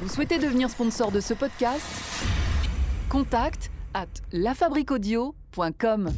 [0.00, 1.82] Vous souhaitez devenir sponsor de ce podcast
[3.10, 6.10] Contact à lafabriquaudio.com.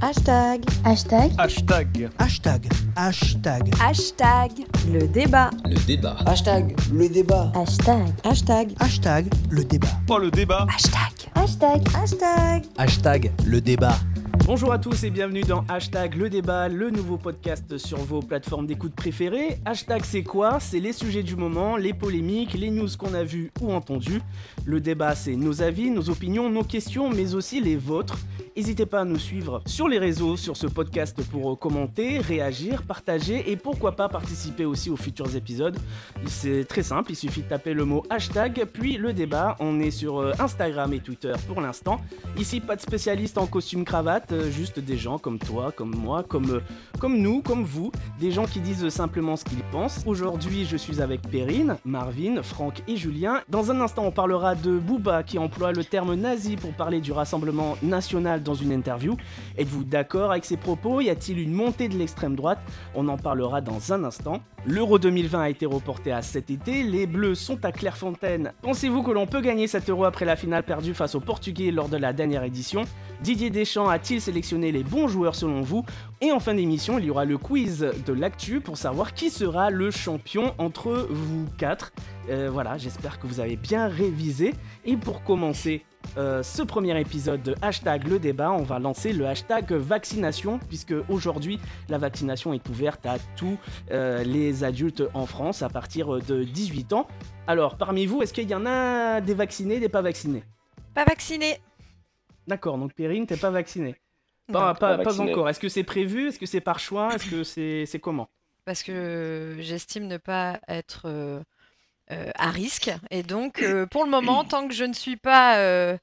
[0.00, 0.64] Hashtag.
[0.84, 1.32] Hashtag.
[1.38, 2.10] Hashtag.
[2.18, 2.68] Hashtag.
[2.96, 3.70] Hashtag.
[3.80, 4.50] Hashtag.
[4.92, 5.50] Le débat.
[5.64, 6.16] Le débat.
[6.26, 6.76] Hashtag.
[6.92, 7.52] Le débat.
[7.54, 8.12] Hashtag.
[8.24, 8.74] Hashtag.
[8.78, 9.26] Hashtag.
[9.50, 9.88] Le débat.
[10.08, 10.66] Oh, le débat.
[10.72, 11.30] Hashtag.
[11.34, 11.82] Hashtag.
[11.96, 12.64] Hashtag.
[12.76, 13.32] Hashtag.
[13.46, 13.96] Le débat.
[14.48, 18.66] Bonjour à tous et bienvenue dans Hashtag le débat, le nouveau podcast sur vos plateformes
[18.66, 19.60] d'écoute préférées.
[19.66, 20.58] Hashtag c'est quoi?
[20.58, 24.22] C'est les sujets du moment, les polémiques, les news qu'on a vues ou entendues.
[24.64, 28.16] Le débat c'est nos avis, nos opinions, nos questions, mais aussi les vôtres.
[28.56, 33.52] N'hésitez pas à nous suivre sur les réseaux, sur ce podcast pour commenter, réagir, partager
[33.52, 35.78] et pourquoi pas participer aussi aux futurs épisodes.
[36.26, 39.56] C'est très simple, il suffit de taper le mot hashtag puis le débat.
[39.60, 42.00] On est sur euh, Instagram et Twitter pour l'instant.
[42.36, 46.22] Ici pas de spécialiste en costume cravate, euh, juste des gens comme toi, comme moi,
[46.22, 46.60] comme, euh,
[46.98, 50.02] comme nous, comme vous, des gens qui disent simplement ce qu'ils pensent.
[50.06, 53.42] Aujourd'hui je suis avec Perrine, Marvin, Franck et Julien.
[53.48, 57.12] Dans un instant on parlera de Booba qui emploie le terme nazi pour parler du
[57.12, 59.16] Rassemblement national dans une interview.
[59.56, 61.00] Êtes-vous d'accord avec ces propos?
[61.00, 62.60] Y a-t-il une montée de l'extrême droite?
[62.94, 64.40] On en parlera dans un instant.
[64.66, 68.52] L'Euro 2020 a été reporté à cet été, les Bleus sont à Clairefontaine.
[68.60, 71.88] Pensez-vous que l'on peut gagner cet Euro après la finale perdue face aux Portugais lors
[71.88, 72.82] de la dernière édition?
[73.22, 75.84] Didier Deschamps a-t-il sélectionné les bons joueurs selon vous?
[76.20, 79.70] Et en fin d'émission, il y aura le quiz de l'actu pour savoir qui sera
[79.70, 81.92] le champion entre vous quatre.
[82.28, 84.54] Euh, voilà, j'espère que vous avez bien révisé.
[84.84, 85.84] Et pour commencer
[86.16, 90.94] euh, ce premier épisode de hashtag le débat, on va lancer le hashtag vaccination, puisque
[91.08, 93.56] aujourd'hui la vaccination est ouverte à tous
[93.90, 97.06] euh, les adultes en France à partir de 18 ans.
[97.46, 100.44] Alors, parmi vous, est-ce qu'il y en a des vaccinés, des pas vaccinés?
[100.94, 101.58] Pas vacciné.
[102.46, 103.96] D'accord, donc Perrine, t'es pas vacciné
[104.48, 105.30] Non, Pas, pas- pas pas vacciné.
[105.32, 105.48] encore.
[105.48, 106.28] Est-ce que c'est prévu?
[106.28, 107.14] Est-ce que c'est par choix?
[107.14, 107.42] Est-ce que
[107.86, 108.28] c'est comment?
[108.66, 111.06] Parce que j'estime ne pas être
[112.36, 112.90] à risque.
[113.10, 115.96] Et donc, euh, pour le moment, tant que je ne suis pas euh,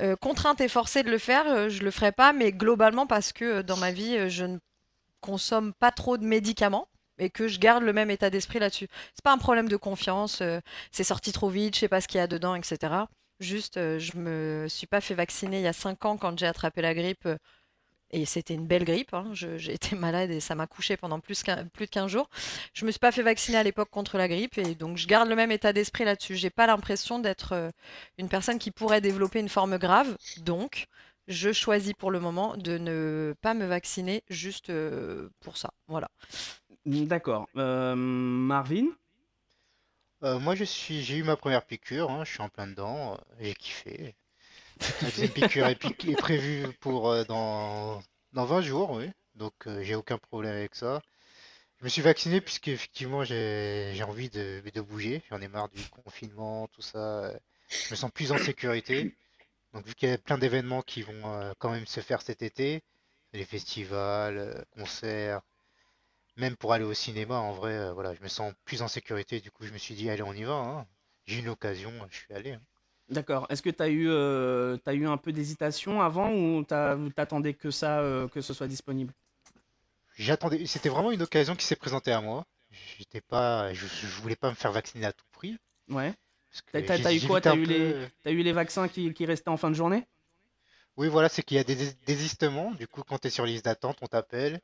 [0.00, 2.32] euh, contrainte et forcée de le faire, euh, je le ferai pas.
[2.32, 4.58] Mais globalement, parce que euh, dans ma vie, euh, je ne
[5.20, 6.88] consomme pas trop de médicaments.
[7.18, 8.88] Et que je garde le même état d'esprit là-dessus.
[9.14, 10.60] C'est pas un problème de confiance, euh,
[10.90, 12.78] c'est sorti trop vite, je sais pas ce qu'il y a dedans, etc.
[13.38, 16.46] Juste, euh, je me suis pas fait vacciner il y a 5 ans quand j'ai
[16.46, 17.28] attrapé la grippe.
[18.12, 19.14] Et c'était une belle grippe.
[19.14, 19.30] hein.
[19.32, 22.28] J'ai été malade et ça m'a couché pendant plus, de 15 jours.
[22.74, 25.28] Je me suis pas fait vacciner à l'époque contre la grippe et donc je garde
[25.28, 26.36] le même état d'esprit là-dessus.
[26.36, 27.70] J'ai pas l'impression d'être euh,
[28.18, 30.16] une personne qui pourrait développer une forme grave.
[30.38, 30.86] Donc,
[31.28, 35.70] je choisis pour le moment de ne pas me vacciner juste euh, pour ça.
[35.88, 36.08] Voilà.
[36.86, 37.48] D'accord.
[37.56, 38.86] Euh, Marvin?
[40.24, 43.18] Euh, moi, je suis, j'ai eu ma première piqûre, hein, je suis en plein dedans,
[43.40, 44.14] j'ai kiffé.
[45.00, 48.02] La deuxième piqûre est, prévue pour euh, dans,
[48.32, 49.10] dans 20 jours, oui.
[49.34, 51.02] Donc, euh, j'ai aucun problème avec ça.
[51.78, 55.22] Je me suis vacciné puisque effectivement j'ai j'ai envie de, de bouger.
[55.30, 57.32] J'en ai marre du confinement, tout ça.
[57.88, 59.10] Je me sens plus en sécurité.
[59.74, 62.42] Donc, vu qu'il y a plein d'événements qui vont euh, quand même se faire cet
[62.42, 62.82] été,
[63.34, 65.42] les festivals, concerts,
[66.36, 69.40] même pour aller au cinéma, en vrai, euh, voilà, je me sens plus en sécurité.
[69.40, 70.54] Du coup, je me suis dit, allez, on y va.
[70.54, 70.86] hein.
[71.26, 72.52] J'ai une occasion, je suis allé.
[72.52, 72.62] hein.
[73.12, 73.46] D'accord.
[73.50, 77.70] Est-ce que tu as eu, euh, t'as eu un peu d'hésitation avant ou t'attendais que
[77.70, 79.12] ça, euh, que ce soit disponible?
[80.16, 82.44] J'attendais, c'était vraiment une occasion qui s'est présentée à moi.
[82.98, 85.58] J'étais pas, je, je voulais pas me faire vacciner à tout prix.
[85.88, 86.12] Ouais.
[86.72, 86.82] T'as-
[87.14, 87.40] eu quoi?
[87.40, 90.06] T'as eu peu, les, eu les vaccins qui, qui restaient en fin de journée?
[90.96, 92.70] Oui, voilà, c'est qu'il y a des dés- désistements.
[92.72, 94.58] Du coup, quand tu es sur liste d'attente, on t'appelle.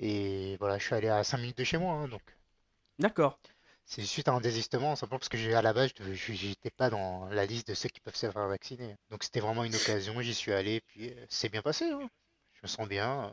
[0.00, 1.94] Et voilà, je suis allé à 5 minutes de chez moi.
[1.94, 2.22] hein, donc,
[3.00, 3.40] D'accord.
[3.88, 6.70] C'est suite à un désistement, simplement parce que j'ai à la base, je je- j'étais
[6.70, 8.96] pas dans la liste de ceux qui peuvent se faire vacciner.
[9.10, 10.20] Donc, c'était vraiment une occasion.
[10.22, 11.86] J'y suis allé, puis euh, c'est bien passé.
[11.90, 12.08] hein.
[12.54, 13.24] Je me sens bien.
[13.26, 13.30] euh,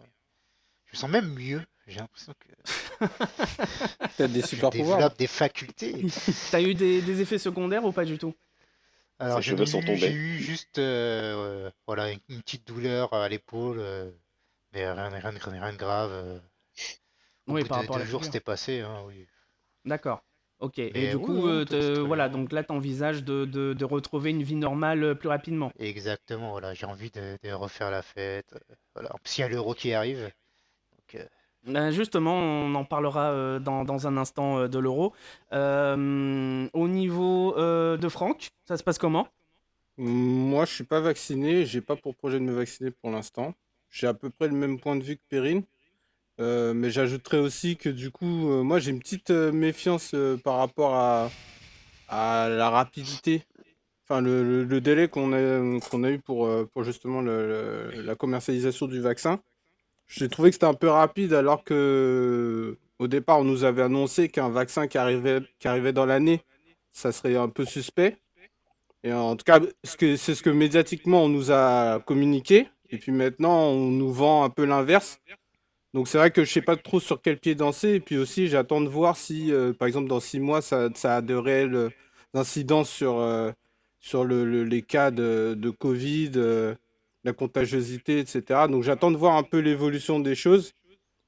[0.88, 1.63] Je me sens même mieux.
[1.88, 2.49] J'ai l'impression que
[4.17, 4.99] T'as des je super pouvoirs.
[4.99, 6.05] développe des facultés.
[6.51, 8.33] T'as eu des, des effets secondaires ou pas du tout?
[9.19, 14.09] Alors, j'ai eu juste euh, euh, voilà, une, une petite douleur à l'épaule, euh,
[14.73, 16.11] mais rien, rien, de- rien de grave.
[16.11, 16.39] euh.
[17.47, 18.81] Au Oui, bout par de rapport deux jours, c'était passé.
[18.81, 19.27] hein, oui.
[19.85, 20.22] D'accord.
[20.59, 20.79] Ok.
[20.79, 24.43] Et du oui, coup, oui, euh, voilà, donc là, t'envisages de, de, de retrouver une
[24.43, 25.72] vie normale euh, plus rapidement.
[25.79, 28.52] Exactement, voilà, j'ai envie de, de refaire la fête.
[28.53, 29.13] euh, Voilà.
[29.16, 30.31] En plus, il y a l'euro qui arrive.
[30.91, 31.28] Donc, euh,
[31.66, 35.13] Ben, justement, on en parlera euh, dans, dans un instant euh, de l'euro.
[35.52, 39.28] Euh, au niveau euh, de Franck, ça se passe comment?
[39.97, 41.66] Moi, je suis pas vacciné.
[41.66, 43.53] J'ai pas pour projet de me vacciner pour l'instant.
[43.90, 45.63] J'ai à peu près le même point de vue que Perrine.
[46.40, 50.58] Euh, mais j'ajouterais aussi que du coup, euh, moi, j'ai une petite euh, méfiance par
[50.58, 51.29] rapport à,
[52.09, 53.43] la rapidité.
[54.03, 59.40] Enfin, le, délai qu'on a, eu pour, justement la commercialisation du vaccin.
[60.08, 64.29] J'ai trouvé que c'était un peu rapide alors que au départ, on nous avait annoncé
[64.29, 66.43] qu'un vaccin qui arrivait, qui arrivait dans l'année
[66.96, 68.17] ça serait un peu suspect.
[69.03, 72.67] Et en tout cas, c'est ce que médiatiquement on nous a communiqué.
[72.90, 75.20] Et puis maintenant, on nous vend un peu l'inverse.
[75.96, 77.94] Donc c'est vrai que je sais pas trop sur quel pied danser.
[77.96, 81.16] Et puis aussi, j'attends de voir si, euh, par exemple, dans six mois, ça, ça
[81.18, 81.90] a de réelles euh,
[82.34, 83.52] incidences sur, euh,
[84.02, 86.76] sur le- le- les cas de, de Covid, euh,
[87.24, 88.68] la contagiosité, etc.
[88.68, 90.74] Donc j'attends de voir un peu l'évolution des choses.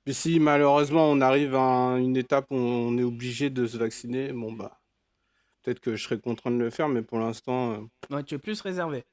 [0.04, 3.78] Puis si malheureusement on arrive à un- une étape où on est obligé de se
[3.78, 4.80] vacciner, bon bah
[5.64, 8.60] peut-être que je serai contraint de le faire, mais pour l'instant, Ouais, tu es plus
[8.62, 9.06] réservé.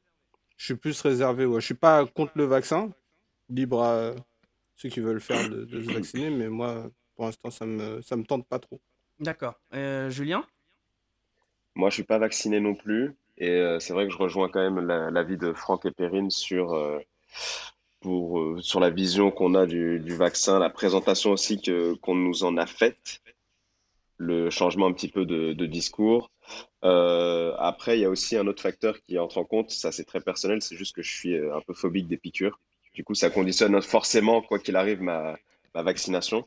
[0.56, 1.46] je suis plus réservé.
[1.46, 1.60] Ouais.
[1.60, 2.90] Je suis pas contre le vaccin,
[3.48, 4.14] libre à
[4.76, 8.16] ceux qui veulent faire de, de se vacciner, mais moi pour l'instant ça me ça
[8.16, 8.80] me tente pas trop.
[9.20, 9.54] D'accord.
[9.74, 10.44] Euh, Julien?
[11.76, 13.16] Moi, je suis pas vacciné non plus.
[13.38, 16.30] Et euh, c'est vrai que je rejoins quand même la- l'avis de Franck et Perrine
[16.30, 16.98] sur, euh,
[18.00, 22.14] pour, euh, sur la vision qu'on a du, du vaccin, la présentation aussi que, qu'on
[22.14, 23.22] nous en a faite,
[24.18, 26.30] le changement un petit peu de, de discours.
[26.84, 30.04] Euh, après, il y a aussi un autre facteur qui entre en compte, ça c'est
[30.04, 32.60] très personnel, c'est juste que je suis un peu phobique des piqûres.
[32.94, 35.36] Du coup, ça conditionne forcément, quoi qu'il arrive, ma,
[35.74, 36.46] vaccination.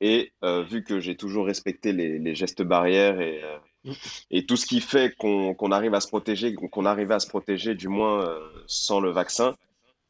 [0.00, 3.92] Et euh, vu que j'ai toujours respecté les, gestes barrières et, euh,
[4.30, 7.74] et tout ce qui fait qu'on arrive à se protéger, qu'on arrivait à se protéger
[7.74, 9.56] du moins euh, sans le vaccin,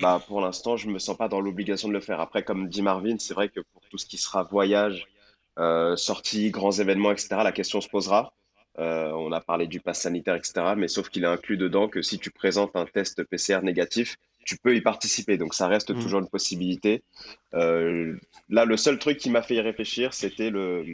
[0.01, 2.21] bah, pour l'instant, je me sens pas dans l'obligation de le faire.
[2.21, 5.09] Après, comme dit Marvin, c'est vrai que pour tout ce qui sera voyage,
[5.97, 8.33] sorties, grands événements, etc., la question se posera.
[8.77, 12.19] On a parlé du pass sanitaire, etc., mais sauf qu'il est inclus dedans que si
[12.19, 15.37] tu présentes un test PCR négatif, tu peux y participer.
[15.39, 16.03] Donc ça reste Mhm.
[16.03, 17.03] toujours une possibilité.
[17.55, 18.17] Euh,
[18.49, 20.85] là, le seul truc qui m'a fait y réfléchir, c'était le,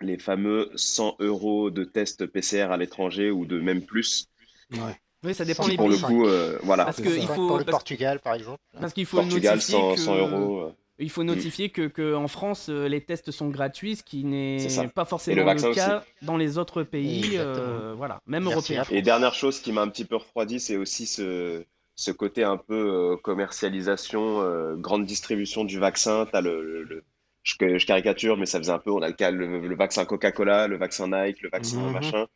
[0.00, 4.26] les fameux 100 euros de test PCR à l'étranger ou de même plus.
[4.72, 4.96] Ouais.
[5.24, 6.04] Oui, ça dépend des pour le pays.
[6.04, 8.60] coup, euh, voilà, Parce que il faut, pour le parce, Portugal, par exemple.
[8.80, 10.60] parce qu'il faut Portugal, notifier 100, que 100 euros.
[10.60, 10.72] euh.
[11.00, 15.04] il faut notifier que, que en France les tests sont gratuits, ce qui n'est pas
[15.04, 18.96] forcément le le, cas dans les autres pays, euh, voilà, même Merci européens.
[18.96, 21.64] Et dernière chose qui m'a un petit peu refroidi, c'est aussi ce,
[21.98, 22.74] ce côté un peu
[23.14, 26.26] euh, commercialisation, euh, grande distribution du vaccin.
[26.32, 27.04] T'as le, le- le-
[27.44, 30.78] je, je caricature, mais ça faisait un peu, on a le, le, vaccin Coca-Cola, le
[30.78, 31.92] vaccin Nike, le vaccin Mhm.
[31.92, 32.26] machin,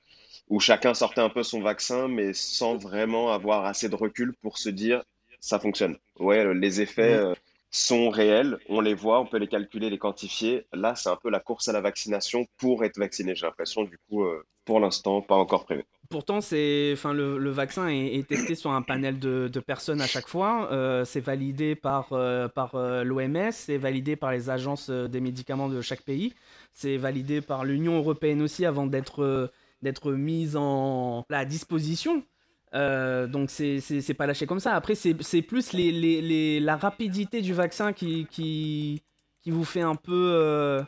[0.49, 4.59] où chacun sortait un peu son vaccin, mais sans vraiment avoir assez de recul pour
[4.59, 5.05] se dire
[5.41, 5.99] ça fonctionne.
[6.21, 7.35] Ouais, les effets Mhm.
[7.73, 10.67] Sont réels, on les voit, on peut les calculer, les quantifier.
[10.75, 13.85] Là, c'est un peu la course à la vaccination pour être vacciné, j'ai l'impression.
[13.85, 15.83] Du coup, euh, pour l'instant, pas encore prévu.
[16.11, 20.29] Pourtant, c'est, enfin, le, vaccin est, est testé sur un panel de, personnes à chaque
[20.29, 20.71] fois.
[20.71, 25.81] Euh, c'est validé par, euh, par l'OMS, c'est validé par les agences des médicaments de
[25.81, 26.35] chaque pays,
[26.75, 32.23] c'est validé par l'Union européenne aussi avant d'être d'être mise en à disposition.
[32.75, 34.75] Euh, donc c'est pas lâché comme ça.
[34.75, 39.03] Après, c'est c'est plus les, les, les- la rapidité du vaccin qui, qui,
[39.43, 40.13] qui vous fait un peu...
[40.35, 40.83] euh,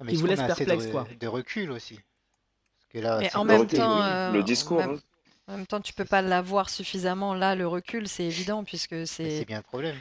[0.00, 1.06] Ah, mais Qui vous laisse perplexe, de, quoi.
[1.20, 4.42] de recul aussi Parce que là, Mais c'est en même recul, temps, euh, Le en
[4.44, 4.98] discours, même- hein.
[5.46, 7.34] En même temps, tu peux pas l'avoir suffisamment.
[7.34, 9.38] Là, le recul, c'est évident puisque c'est.
[9.40, 9.96] c'est bien le problème.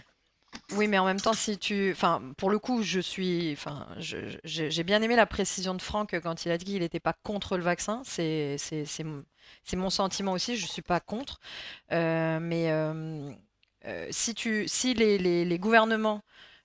[0.72, 4.84] Oui, mais en même temps, si tu, enfin, pour le coup, je suis, enfin, j'ai
[4.84, 7.64] bien aimé la précision de Franck quand il a dit qu'il n'était pas contre le
[7.64, 8.02] vaccin.
[8.06, 8.58] C'est,
[9.04, 9.24] mon-
[9.90, 10.58] sentiment aussi.
[10.58, 11.40] Je suis pas contre,
[11.92, 13.32] Euh, mais euh,
[13.86, 16.22] euh, si tu, si les, les- les gouvernements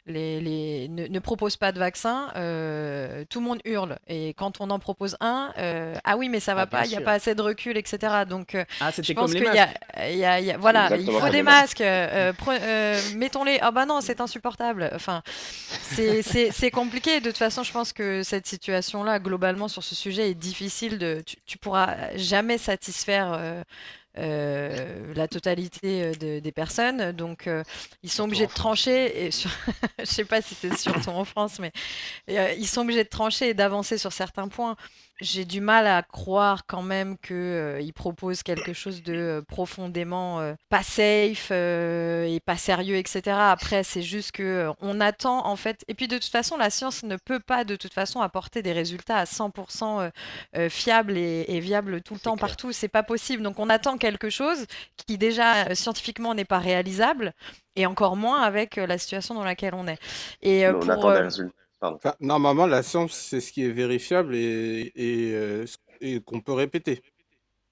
[0.09, 3.99] les, les- ne, ne proposent pas de vaccin, euh, tout le monde hurle.
[4.09, 6.85] Et quand on en propose un, euh, ah oui, mais ça va Ah, bien pas,
[6.87, 8.25] il n'y a pas assez de recul, etc.
[8.29, 11.81] Donc, euh, Ah, je pense qu'il y a, y y voilà, il faut des masques.
[11.83, 13.59] euh, euh, mettons-les.
[13.61, 14.91] Ah bah non, c'est insupportable.
[14.95, 15.23] Enfin,
[15.83, 17.21] c'est c'est- c'est compliqué.
[17.21, 21.23] De toute façon, je pense que cette situation-là, globalement, sur ce sujet, est difficile de.
[21.27, 23.33] Tu, tu pourras jamais satisfaire.
[24.19, 27.63] Euh, la totalité euh, de- des personnes, donc euh,
[28.03, 29.27] ils sont obligés de trancher.
[29.27, 29.51] Et sur...
[30.01, 31.73] je sais pas si c'est surtout en France, mais
[32.29, 34.77] ils sont obligés de trancher et d'avancer sur certains points.
[35.21, 40.55] J'ai du mal à croire quand même qu'ils proposent quelque chose de euh, profondément euh,
[40.69, 43.37] pas safe euh, et pas sérieux, etc.
[43.37, 45.85] Après, c'est juste que euh, on attend en fait.
[45.89, 48.73] Et puis de toute façon, la science ne peut pas de toute façon apporter des
[48.73, 50.11] résultats à 100% euh,
[50.57, 52.49] euh, fiables et, et viables tout le temps clair.
[52.49, 52.73] partout.
[52.73, 53.43] C'est pas possible.
[53.43, 57.35] Donc on attend quelque chose qui déjà euh, scientifiquement n'est pas réalisable
[57.77, 59.99] et encore moins avec euh, la situation dans laquelle on est.
[60.43, 61.68] Et euh, on pour attend des euh, résultats.
[61.81, 65.65] Enfin, normalement, la science, c'est ce qui est vérifiable et, et, euh,
[66.01, 67.03] et qu'on peut répéter.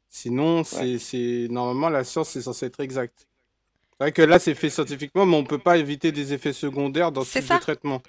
[0.09, 3.29] Sinon, c'est, c'est normalement la science, c'est censé être exact.
[3.93, 7.13] C'est vrai que là, c'est fait scientifiquement, mais on peut pas éviter des effets secondaires
[7.13, 8.03] dans ce type de traitement.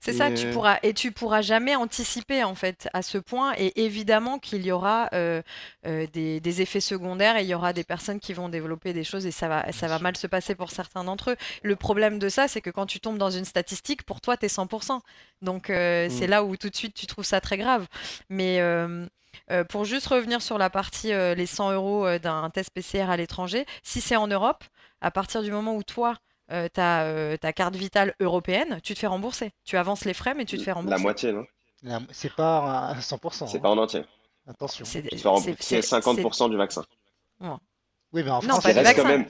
[0.00, 3.54] C'est ça, tu Mais- pourras et tu pourras jamais anticiper en fait à ce point.
[3.58, 5.42] Et évidemment qu'il y aura euh,
[5.86, 9.04] euh, des, des effets secondaires et il y aura des personnes qui vont développer des
[9.04, 11.36] choses et ça va, ça va mal se passer pour certains d'entre eux.
[11.62, 14.46] Le problème de ça, c'est que quand tu tombes dans une statistique, pour toi, tu
[14.46, 15.00] es 100%.
[15.42, 16.30] Donc euh, c'est Mm.
[16.30, 17.86] là où tout de suite tu trouves ça très grave.
[18.28, 19.06] Mais euh,
[19.50, 23.10] euh, pour juste revenir sur la partie euh, les 100 euros euh, d'un test PCR
[23.10, 24.64] à l'étranger, si c'est en Europe,
[25.00, 26.16] à partir du moment où toi
[26.52, 29.52] euh, t'as euh, ta carte vitale européenne, tu te fais rembourser.
[29.64, 30.96] Tu avances les frais, mais tu te fais rembourser.
[30.96, 31.44] La moitié, non?
[31.82, 33.46] La- C'est pas à 100%.
[33.48, 33.60] C'est hein.
[33.60, 34.02] pas en entier.
[34.46, 34.84] Attention.
[34.84, 36.84] C'est- Tu te fais rembourser c'est- 50% du vaccin.
[37.40, 39.26] Oui, mais en Non, France, pas Il du reste c'est quand même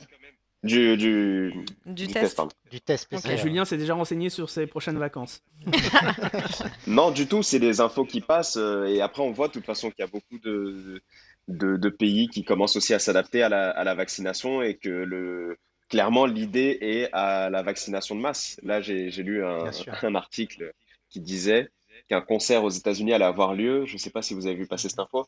[0.62, 1.52] du, du,
[1.86, 2.36] Du du test.
[2.36, 2.52] pardon.
[2.70, 3.18] du test Ok.
[3.18, 3.38] spécial.
[3.40, 5.42] Julien s'est déjà renseigné sur ses prochaines vacances.
[6.86, 8.56] Non, du tout, c'est des infos qui passent.
[8.56, 11.02] euh, et après, on voit de toute façon qu'il y a beaucoup de,
[11.48, 14.88] de, de pays qui commencent aussi à s'adapter à la, à la vaccination et que
[14.88, 15.56] le,
[15.90, 18.58] clairement, l'idée est à la vaccination de masse.
[18.62, 20.72] Là, j'ai, lu un, article
[21.10, 21.68] qui disait
[22.08, 23.84] qu'un concert aux États-Unis allait avoir lieu.
[23.84, 25.26] Je ne sais pas si vous avez vu passer cette info,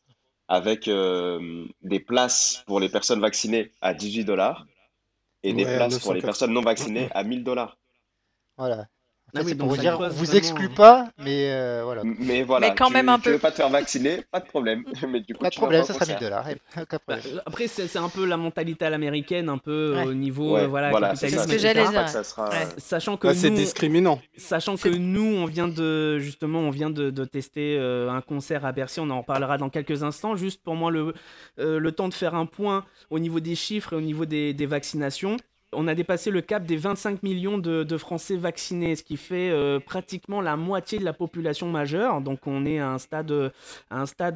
[0.49, 4.66] avec euh, des places pour les personnes vaccinées à 18 dollars
[5.42, 6.26] et des Ouais, places pour les 980.
[6.26, 7.76] personnes non vaccinées à 1000 dollars.
[8.57, 8.87] Voilà.
[9.34, 12.02] Ah oui, c'est pour vous dire, on vous exclut pas, mais euh, voilà.
[12.04, 13.30] Mais voilà, Mais quand tu, même un tu peu.
[13.32, 14.84] veux pas te faire vacciner, pas de problème.
[15.08, 16.20] Mais du coup, Pas de problème, ça sera 1000 concert.
[16.28, 16.46] dollars.
[16.82, 20.04] Aucun Bah, après, c'est c'est un peu la mentalité à l'américaine, un peu Ouais.
[20.04, 21.58] au niveau Ouais, euh, voilà, voilà, c'est ce que etc.
[21.58, 22.04] j'allais dire.
[22.04, 22.50] que ça sera.
[22.50, 22.66] Ouais.
[22.76, 24.20] Sachant que Bah, c'est nous, discriminant.
[24.36, 28.66] Sachant que nous, on vient de justement, on vient de, de tester euh, un concert
[28.66, 29.00] à Bercy.
[29.00, 30.36] On en reparlera dans quelques instants.
[30.36, 31.14] Juste pour moi, le,
[31.58, 34.52] euh, le temps de faire un point au niveau des chiffres et au niveau des,
[34.52, 35.38] des vaccinations.
[35.75, 39.79] On a dépassé le cap des 25 millions de, Français vaccinés, ce qui fait euh,
[39.79, 42.21] pratiquement la moitié de la population majeure.
[42.21, 43.31] Donc on est à un stade,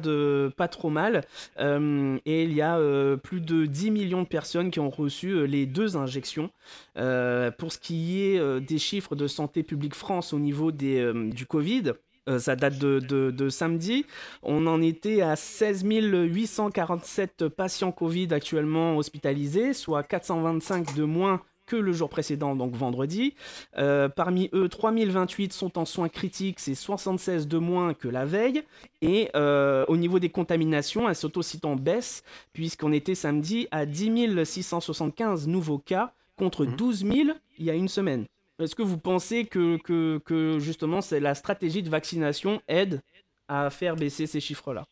[0.07, 1.23] euh, pas trop mal.
[1.59, 2.77] Euh, et il y a
[3.17, 6.49] plus de 10 millions de personnes qui ont reçu les deux injections.
[6.95, 11.93] Pour ce qui est des chiffres de Santé publique France au niveau du Covid,
[12.27, 14.05] euh, ça date de, de- de samedi.
[14.43, 21.75] On en était à 16 847 patients Covid actuellement hospitalisés, soit 425 de moins que
[21.75, 23.33] le jour précédent, donc vendredi.
[23.77, 28.63] Euh, parmi eux, 3028 sont en soins critiques, c'est 76 de moins que la veille.
[29.01, 33.85] Et euh, au niveau des contaminations, elles sont aussi en baisse, puisqu'on était samedi à
[33.85, 36.75] 10 675 nouveaux cas contre Mhm.
[36.77, 37.29] 12 000
[37.59, 38.25] il y a une semaine.
[38.59, 43.01] Est-ce que vous pensez que, justement c'est la stratégie de vaccination aide
[43.47, 44.85] à faire baisser ces chiffres-là?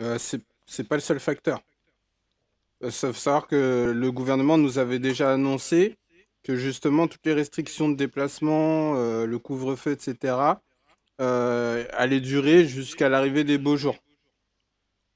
[0.00, 1.60] Euh, c'est pas le seul facteur.
[2.82, 5.96] Il faut savoir que le gouvernement nous avait déjà annoncé
[6.42, 10.36] que justement toutes les restrictions de déplacement, euh, le couvre-feu, etc.,
[11.20, 13.96] euh, allaient durer jusqu'à l'arrivée des beaux jours.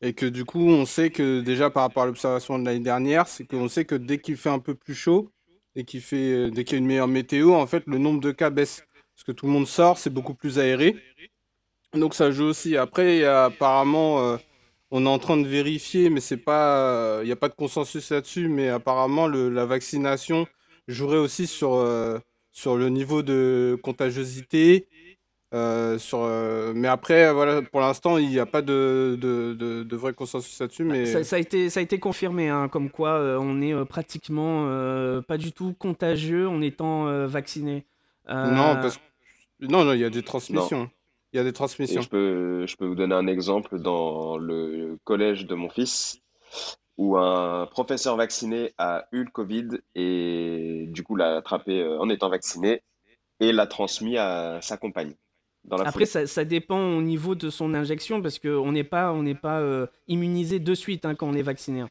[0.01, 3.29] Et que du coup, on sait que déjà par rapport à l'observation de l'année dernière,
[3.29, 5.31] c'est qu'on sait que dès qu'il fait un peu plus chaud,
[5.75, 8.21] dès qu'il fait, euh, dès qu'il y a une meilleure météo, en fait, le nombre
[8.21, 8.83] de cas baisse.
[9.15, 10.97] Parce que tout le monde sort, c'est beaucoup plus aéré.
[11.93, 12.77] Donc ça joue aussi.
[12.77, 14.37] Après, y a apparemment, euh,
[14.91, 18.11] on est en train de vérifier, mais c'est pas, il n'y a pas de consensus
[18.11, 18.49] là-dessus.
[18.49, 20.47] Mais apparemment, la vaccination
[20.89, 22.19] jouerait aussi sur, euh,
[22.51, 24.89] sur le niveau de contagiosité.
[25.53, 29.83] Euh, sur, euh, mais après, voilà, pour l'instant, il n'y a pas de, de, de,
[29.83, 30.85] de vrai consensus là-dessus.
[30.85, 33.75] Mais ça, ça a été, ça a été confirmé, hein, comme quoi euh, on est
[33.75, 37.85] euh, pratiquement euh, pas du tout contagieux en étant euh, vacciné.
[38.29, 39.03] Euh, non, parce que
[39.61, 40.89] non, non, il y a des transmissions.
[41.33, 42.01] Il y a des Et transmissions.
[42.01, 46.21] je peux, je peux vous donner un exemple dans le collège de mon fils,
[46.97, 52.29] où un professeur vacciné a eu le Covid et du coup l'a attrapé en étant
[52.29, 52.83] vacciné
[53.41, 55.15] et l'a transmis à sa compagne
[55.71, 59.13] dans la Après, ça, ça dépend au niveau de son injection parce qu'on n'est pas,
[59.13, 61.85] on n'est pas euh, immunisé de suite hein, quand on est vacciné.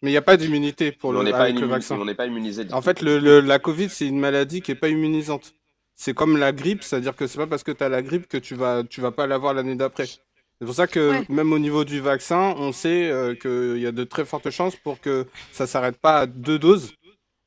[0.00, 1.96] Mais il n'y a pas d'immunité pour on le, avec vaccin.
[2.00, 2.64] on n'est pas immunisé.
[2.72, 5.54] En fait, le, le- la Covid, c'est une maladie qui n'est pas immunisante.
[5.94, 8.38] C'est comme la grippe, c'est-à-dire que c'est pas parce que tu as la grippe que
[8.38, 10.06] tu vas, tu vas pas l'avoir l'année d'après.
[10.06, 11.24] C'est pour ça que Ouais.
[11.28, 14.74] même au niveau du vaccin, on sait euh, qu'il y a de très fortes chances
[14.76, 16.92] pour que ça s'arrête pas à deux doses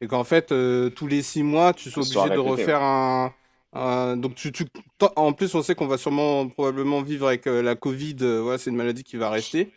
[0.02, 3.34] et qu'en fait, euh, tous les six mois, tu sois obligé de refaire un,
[3.76, 4.34] un- Donc,
[5.16, 8.16] en plus, on sait qu'on va sûrement probablement vivre avec euh, la Covid.
[8.22, 9.72] euh, voilà, c'est une maladie qui va rester.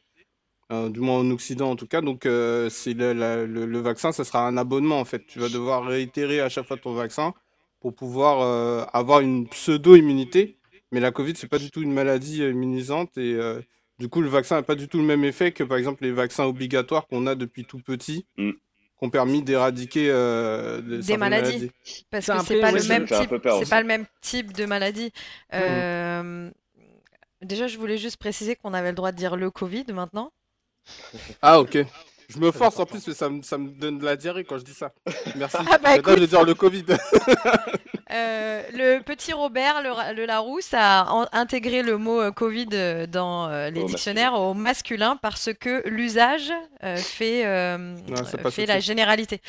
[0.70, 2.02] Euh, du moins en Occident en tout cas.
[2.02, 5.26] Donc euh, c'est le, vaccin, ça sera un abonnement en fait.
[5.26, 7.32] Tu vas devoir réitérer à chaque fois ton vaccin
[7.80, 10.58] pour pouvoir euh, avoir une pseudo-immunité.
[10.92, 13.60] Mais la Covid, c'est pas du tout une maladie euh, immunisante et euh,
[13.98, 16.12] du coup le vaccin n'a pas du tout le même effet que par exemple les
[16.12, 18.50] vaccins obligatoires qu'on a depuis tout petit, Mm.
[18.98, 21.70] Qui ont permis d'éradiquer euh, de- Des certaines maladies.
[22.10, 23.70] Parce que c'est pas le même type, peu peur c'est aussi.
[23.70, 25.12] pas le même type de maladie.
[25.54, 26.50] Euh,
[27.40, 30.32] Déjà, je voulais juste préciser qu'on avait le droit de dire le Covid maintenant.
[31.42, 31.78] Ah ok.
[32.30, 34.58] Je me force en plus, mais ça me, ça me donne de la diarrhée quand
[34.58, 34.92] je dis ça.
[35.36, 35.56] Merci.
[35.60, 36.84] Ah bah, Maintenant, je vais dire le Covid.
[38.10, 43.48] Euh, le petit Robert le, Larousse a en- intégré le mot euh, Covid euh, dans
[43.48, 46.50] euh, les Au dictionnaires au masculin parce que l'usage
[46.96, 47.44] fait,
[47.76, 47.96] Non,
[48.66, 49.40] la généralité.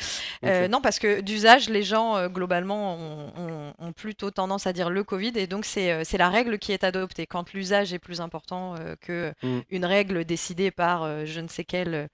[0.42, 5.04] Non, parce que d'usage, les gens globalement ont, ont- ont plutôt tendance à dire le
[5.04, 7.26] Covid et donc c'est la règle qui est adoptée.
[7.26, 9.60] Quand l'usage est plus important que Mm.
[9.70, 12.08] une règle décidée par je ne sais quel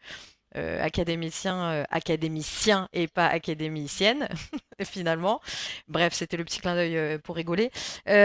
[0.56, 4.28] euh, académicien, euh, académicien et pas académicienne,
[4.82, 5.40] finalement.
[5.88, 7.70] Bref, c'était le petit clin d'œil euh, pour rigoler.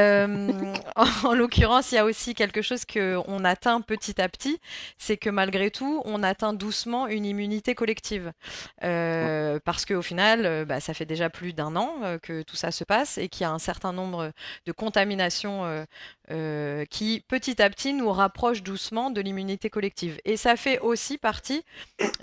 [0.96, 4.60] En, en l'occurrence, il y a aussi quelque chose qu'on atteint petit à petit,
[4.98, 8.32] c'est que malgré tout, on atteint doucement une immunité collective.
[8.80, 13.18] Parce qu'au final, bah, ça fait déjà plus d'un an que tout ça se passe
[13.18, 14.32] et qu'il y a un certain nombre
[14.66, 15.86] de contaminations
[16.32, 20.20] euh, qui, petit à petit, nous rapprochent doucement de l'immunité collective.
[20.26, 21.64] Et ça fait aussi partie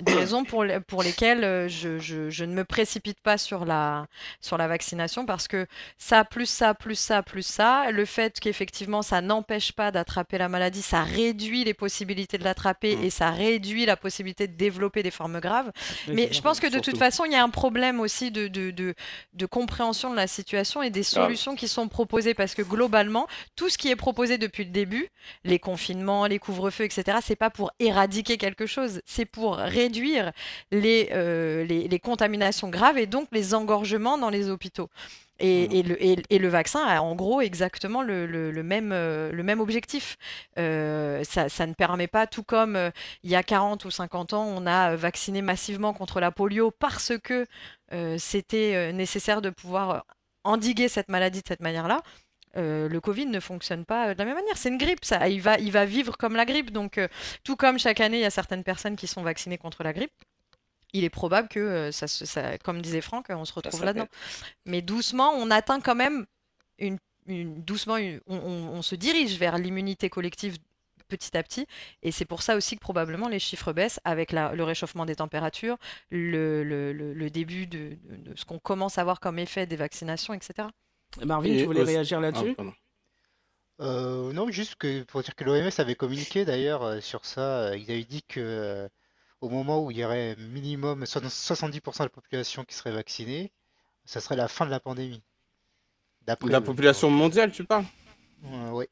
[0.00, 3.64] des raisons pour, les- pour lesquelles euh, je, je- je ne me précipite pas sur
[3.64, 4.06] la,
[4.40, 5.66] sur la vaccination parce que
[5.98, 10.48] ça, plus ça, plus ça, plus ça, le fait qu'effectivement ça n'empêche pas d'attraper la
[10.48, 13.04] maladie, ça réduit les possibilités de l'attraper Mm.
[13.04, 15.70] et ça réduit la possibilité de développer des formes graves.
[16.08, 18.70] Mais je pense que de toute façon, il y a un problème aussi de, de,
[18.70, 18.94] de,
[19.34, 23.68] de compréhension de la situation et des solutions qui sont proposées parce que globalement, tout
[23.68, 25.08] ce qui est proposé depuis le début,
[25.44, 30.32] les confinements, les couvre-feux, etc., c'est pas pour éradiquer quelque chose, c'est pour réduire
[30.72, 34.88] les, euh, les, les contaminations graves et donc les engorgements dans les hôpitaux.
[35.40, 38.90] Et, et le, et- et le vaccin a en gros exactement le, le- le même,
[38.92, 40.16] euh, le même objectif.
[40.58, 42.90] Euh, ça, ça ne permet pas, tout comme euh,
[43.22, 47.12] il y a 40 ou 50 ans, on a vacciné massivement contre la polio parce
[47.22, 47.46] que
[47.92, 50.04] euh, c'était nécessaire de pouvoir
[50.44, 52.02] endiguer cette maladie de cette manière-là.
[52.56, 54.56] Euh, le Covid ne fonctionne pas euh, de la même manière.
[54.56, 55.28] C'est une grippe, ça.
[55.28, 56.70] Il va, il va vivre comme la grippe.
[56.70, 57.08] Donc, euh,
[57.44, 60.12] tout comme chaque année, il y a certaines personnes qui sont vaccinées contre la grippe,
[60.94, 64.06] il est probable que, euh, ça, comme disait Franck, on se retrouve là-dedans.
[64.64, 66.24] Mais doucement, on atteint quand même
[66.78, 70.56] une, une- doucement, une- on, on- on se dirige vers l'immunité collective
[71.08, 71.66] petit à petit.
[72.02, 75.16] Et c'est pour ça aussi que probablement les chiffres baissent avec la- le réchauffement des
[75.16, 75.76] températures,
[76.10, 77.96] le, le- le- le début de
[78.34, 80.68] ce qu'on commence à voir comme effet des vaccinations, etc.
[81.24, 82.56] Marvin, Et tu voulais aussi- réagir Ah, là-dessus.
[83.80, 87.76] Euh, non, juste que pour dire que l'OMS avait communiqué d'ailleurs euh, sur ça, euh,
[87.76, 88.88] ils avaient dit que euh,
[89.40, 93.52] au moment où il y aurait minimum so- 70% de la population qui serait vaccinée,
[94.04, 95.22] ça serait la fin de la pandémie.
[96.22, 97.84] D'après La population mondiale, tu parles?
[98.46, 98.88] Euh, ouais.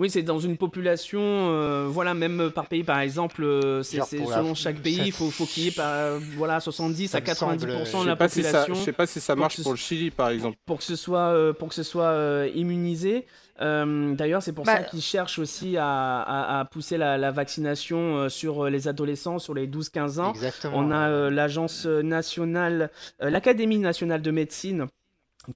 [0.00, 4.04] Oui, c'est dans une population, euh, voilà, même par pays, par exemple, euh, c'est la-
[4.06, 7.26] selon chaque pays, il faut, faut qu'il y ait par, voilà, 70 ça à me
[7.26, 9.36] 90% semble- de Je la sais pas si ça, population je sais pas si ça
[9.36, 10.56] marche pour le Chili, par exemple.
[10.64, 13.26] pour que ce soit, euh, pour que ce soit euh, immunisé.
[13.60, 15.86] Euh, D'ailleurs, c'est pour Bah, ça qu'ils cherchent aussi à,
[16.22, 20.30] à- à pousser la, la vaccination euh, sur euh, les adolescents, sur les 12-15 ans.
[20.32, 20.78] Exactement.
[20.78, 22.90] On a euh, l'agence nationale,
[23.22, 24.86] euh, l'Académie nationale de médecine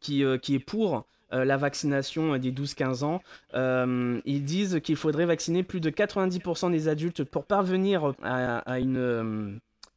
[0.02, 3.22] qui, euh, qui est pour euh, la vaccination des 12-15 ans.
[3.54, 8.96] Euh, ils disent qu'il faudrait vacciner plus de 90% des adultes pour parvenir à, une
[8.96, 9.50] euh,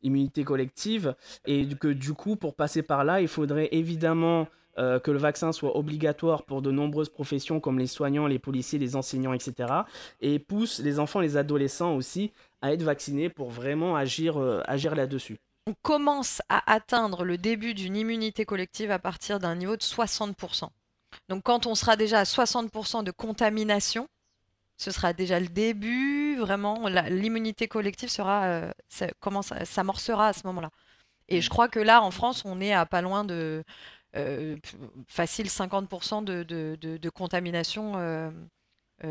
[0.03, 4.47] immunité collective et que du coup, pour passer par là, il faudrait évidemment
[4.79, 8.77] euh, que le vaccin soit obligatoire pour de nombreuses professions comme les soignants, les policiers,
[8.77, 9.73] les enseignants, etc.
[10.21, 14.93] Et pousse les enfants, les adolescents aussi à être vaccinés pour vraiment agir, euh, agir
[14.93, 15.37] là-dessus.
[15.65, 20.69] On commence à atteindre le début d'une immunité collective à partir d'un niveau de 60%.
[21.29, 24.07] Donc quand on sera déjà à 60% de contamination,
[24.77, 29.07] ce sera déjà le début, vraiment, l'immunité collective sera, euh, ça,
[29.65, 30.69] s'amorcera à ce moment-là.
[31.29, 33.63] Et je crois que là, en France, on est à pas loin de
[34.15, 34.57] euh,
[35.07, 38.31] facile 50% de, de- de- de contamination euh,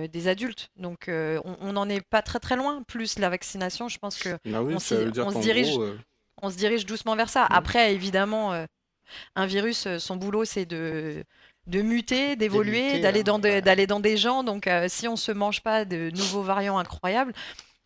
[0.09, 0.71] des adultes.
[0.77, 2.83] Donc on n'en est pas très très loin.
[2.85, 4.79] Plus la vaccination, je pense que Ah oui, on
[5.31, 5.83] se dirige- gros,
[6.43, 7.45] on se dirige doucement vers ça.
[7.51, 8.67] Après, évidemment,
[9.37, 11.23] un virus, son boulot, c'est de,
[11.67, 13.61] de muter, d'évoluer, d'aller hein, dans, des- voilà.
[13.61, 14.45] d'aller dans des gens.
[14.45, 17.33] Donc, euh, si on se mange pas de nouveaux variants incroyables,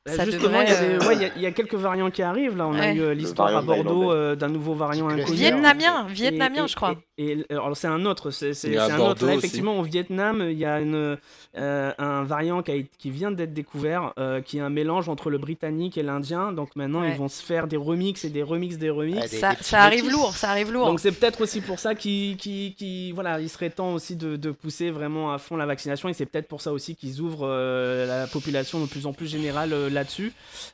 [0.06, 1.50] ça Justement, il y, a devrait, des- euh, ouais, il y a- il y a
[1.52, 2.56] quelques variants qui arrivent.
[2.56, 5.36] Là, on a eu euh, l'histoire à variant Bordeaux euh, d'un nouveau variant inconnu.
[5.36, 6.94] vietnamien, Et- vietnamien, et- je crois.
[7.18, 9.26] Et, et- alors c'est un autre, c'est un Bordeaux autre.
[9.26, 9.38] Là, aussi.
[9.38, 11.18] effectivement, au Vietnam, il y a une,
[11.58, 15.28] euh, un variant qui, a- qui vient d'être découvert, euh, qui est un mélange entre
[15.28, 16.52] le britannique et l'indien.
[16.52, 17.10] Donc maintenant, Ouais.
[17.10, 19.30] ils vont se faire des remixes et des remixes des remixes.
[19.30, 20.86] Des- ça, des petits ça arrive lourd, ça arrive lourd.
[20.86, 24.90] Donc c'est peut-être aussi pour ça qu'il voilà, il serait temps aussi de, de pousser
[24.90, 28.26] vraiment à fond la vaccination et c'est peut-être pour ça aussi qu'ils ouvrent euh, la
[28.26, 30.32] population de plus en plus générale euh, là-dessus.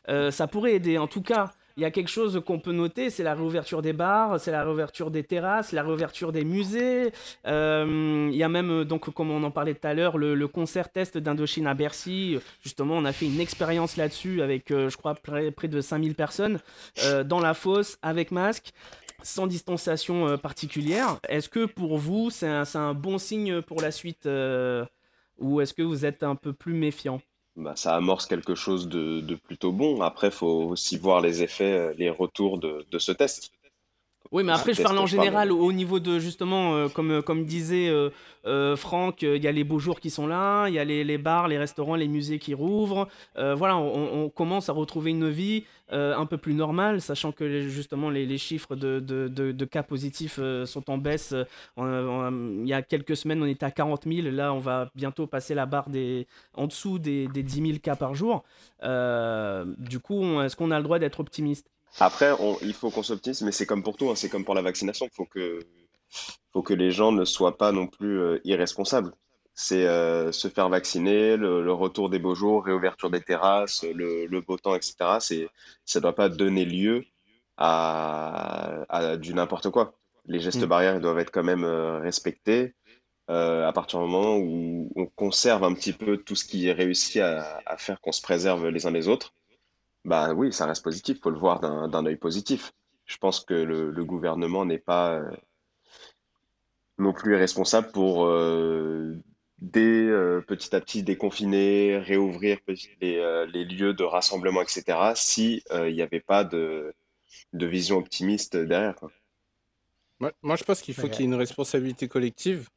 [0.08, 0.98] Euh, ça pourrait aider.
[0.98, 3.92] En tout cas, il y a quelque chose qu'on peut noter, c'est la réouverture des
[3.92, 7.12] bars, c'est la réouverture des terrasses, la réouverture des musées.
[7.46, 10.90] Euh, il y a même, donc, comme on en parlait tout à l'heure, le, concert
[10.90, 12.38] test d'Indochine à Bercy.
[12.62, 16.14] Justement, on a fait une expérience là-dessus avec, euh, je crois, près, près de 5000
[16.14, 16.60] personnes
[17.26, 18.72] dans la fosse avec masque
[19.22, 21.18] sans distanciation particulière.
[21.28, 24.26] Est-ce que pour vous, c'est un, bon signe pour la suite
[25.38, 27.20] ou est-ce que vous êtes un peu plus méfiant?
[27.56, 30.00] Bah, ça amorce quelque chose de, de plutôt bon.
[30.02, 33.52] Après, faut aussi voir les effets, euh, les retours de, de ce test.
[34.32, 37.44] Oui, mais après, je parle en général au niveau de justement, euh, comme, euh, comme
[37.44, 40.84] disait euh, Franck, il y a les beaux jours qui sont là, il y a
[40.84, 43.08] les, les, bars, les restaurants, les musées qui rouvrent.
[43.36, 48.26] voilà, on, commence à retrouver une vie un peu plus normale, sachant que justement les,
[48.26, 51.34] les chiffres de, de, de, cas positifs sont en baisse.
[51.76, 54.28] il y a quelques semaines, on était à 40 000.
[54.30, 57.96] Là, on va bientôt passer la barre des, en dessous des, des 10 000 cas
[57.96, 58.44] par jour.
[58.82, 61.66] du coup, est-ce qu'on a le droit d'être optimiste?
[61.98, 62.32] Après,
[62.62, 65.06] il faut qu'on s'optimise, mais c'est comme pour tout, hein, c'est comme pour la vaccination.
[65.06, 65.60] Il faut que,
[66.52, 69.12] faut que les gens ne soient pas non plus euh, irresponsables.
[69.54, 74.58] C'est euh, se faire vacciner, le, retour des beaux jours, réouverture des terrasses, le, beau
[74.58, 74.94] temps, etc.
[75.18, 77.06] Ça ne doit pas donner lieu
[77.56, 79.94] à, du n'importe quoi.
[80.26, 80.66] Les gestes mm.
[80.66, 82.74] barrières doivent être quand même euh, respectés.
[83.28, 87.20] à partir du moment où on conserve un petit peu tout ce qui est réussi
[87.20, 89.32] à, à faire qu'on se préserve les uns les autres,
[90.06, 92.72] bah oui, ça reste positif, faut le voir d'un œil positif.
[93.06, 95.30] Je pense que le, gouvernement n'est pas euh,
[96.96, 99.16] non plus responsable pour euh,
[99.76, 102.58] euh, petit à petit déconfiner, réouvrir
[103.00, 104.84] les, les lieux de rassemblement, etc.,
[105.16, 106.94] si il n'y avait pas de,
[107.52, 108.94] de vision optimiste derrière.
[110.20, 112.68] moi, je pense qu'il faut qu'il y ait une responsabilité collective,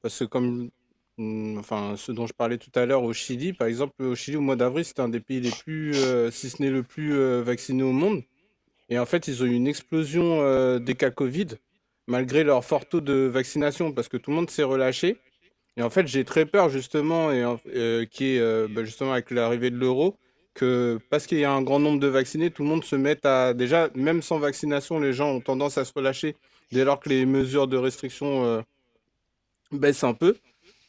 [0.00, 0.70] parce que comme
[1.18, 4.40] enfin, ce dont je parlais tout à l'heure au Chili, par exemple, au Chili, au
[4.40, 7.42] mois d'avril, c'était un des pays les plus, euh, si ce n'est le plus euh,
[7.42, 8.22] vacciné au monde.
[8.88, 11.48] Et en fait, ils ont eu une explosion euh, des cas Covid,
[12.06, 15.18] malgré leur fort taux de vaccination, parce que tout le monde s'est relâché.
[15.76, 19.76] Et en fait, j'ai très peur, justement, et, qui est bah, justement avec l'arrivée de
[19.76, 20.16] l'euro,
[20.54, 23.24] que parce qu'il y a un grand nombre de vaccinés, tout le monde se mette
[23.24, 23.54] à.
[23.54, 26.36] Déjà, même sans vaccination, les gens ont tendance à se relâcher
[26.72, 28.62] dès lors que les mesures de restriction
[29.70, 30.36] baissent un peu.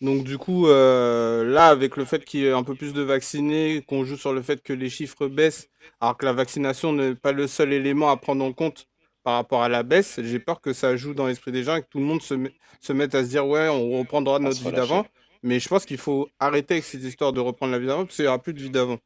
[0.04, 3.02] Donc du coup, euh, là, avec le fait qu'il y ait un peu plus de
[3.02, 5.70] vaccinés, qu'on joue sur le fait que les chiffres baissent,
[6.02, 8.90] alors que la vaccination n'est pas le seul élément à prendre en compte
[9.24, 11.82] par rapport à la baisse, j'ai peur que ça joue dans l'esprit des gens et
[11.82, 12.36] que tout le monde se,
[12.82, 15.06] se mette à se dire ouais, on reprendra notre vie d'avant.
[15.42, 18.18] Mais je pense qu'il faut arrêter avec cette histoire de reprendre la vie d'avant parce
[18.18, 18.98] qu'il n'y aura plus de vie d'avant.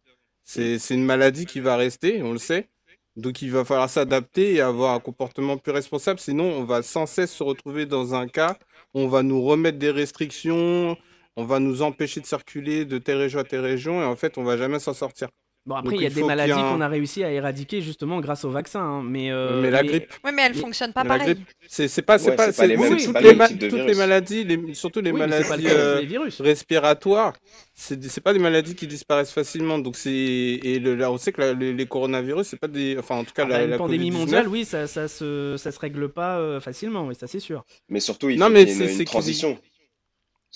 [0.44, 2.70] C'est une maladie qui va rester, on le sait.
[3.16, 6.20] Donc il va falloir s'adapter et avoir un comportement plus responsable.
[6.20, 8.58] Sinon, on va sans cesse se retrouver dans un cas
[8.98, 10.98] on va nous remettre des restrictions,
[11.36, 14.38] on va nous empêcher de circuler de telle région à telle région, et en fait,
[14.38, 15.30] on va jamais s'en sortir.
[15.68, 18.50] Bon, après, il y a des maladies qu'on a réussi à éradiquer justement grâce au
[18.50, 18.80] vaccin.
[18.80, 20.14] Hein, mais, euh, mais la grippe.
[20.24, 21.36] Oui, mais elle ne fonctionne pas pareil.
[21.68, 25.68] C'est pas, c'est pas, les mêmes, toutes, les, toutes les maladies, les, surtout les maladies
[25.68, 26.02] euh,
[26.40, 27.34] respiratoires,
[27.74, 29.78] c'est pas des maladies qui disparaissent facilement.
[29.78, 33.26] Donc c'est et le, là, on sait que les, coronavirus, c'est pas des, enfin en
[33.26, 36.38] tout cas ah la, bah, pandémie mondiale, oui, ça, ça se, ça se règle pas
[36.38, 37.66] euh, facilement, oui, ça c'est sûr.
[37.90, 39.60] Mais surtout, il faut qu'il y ait une, transition.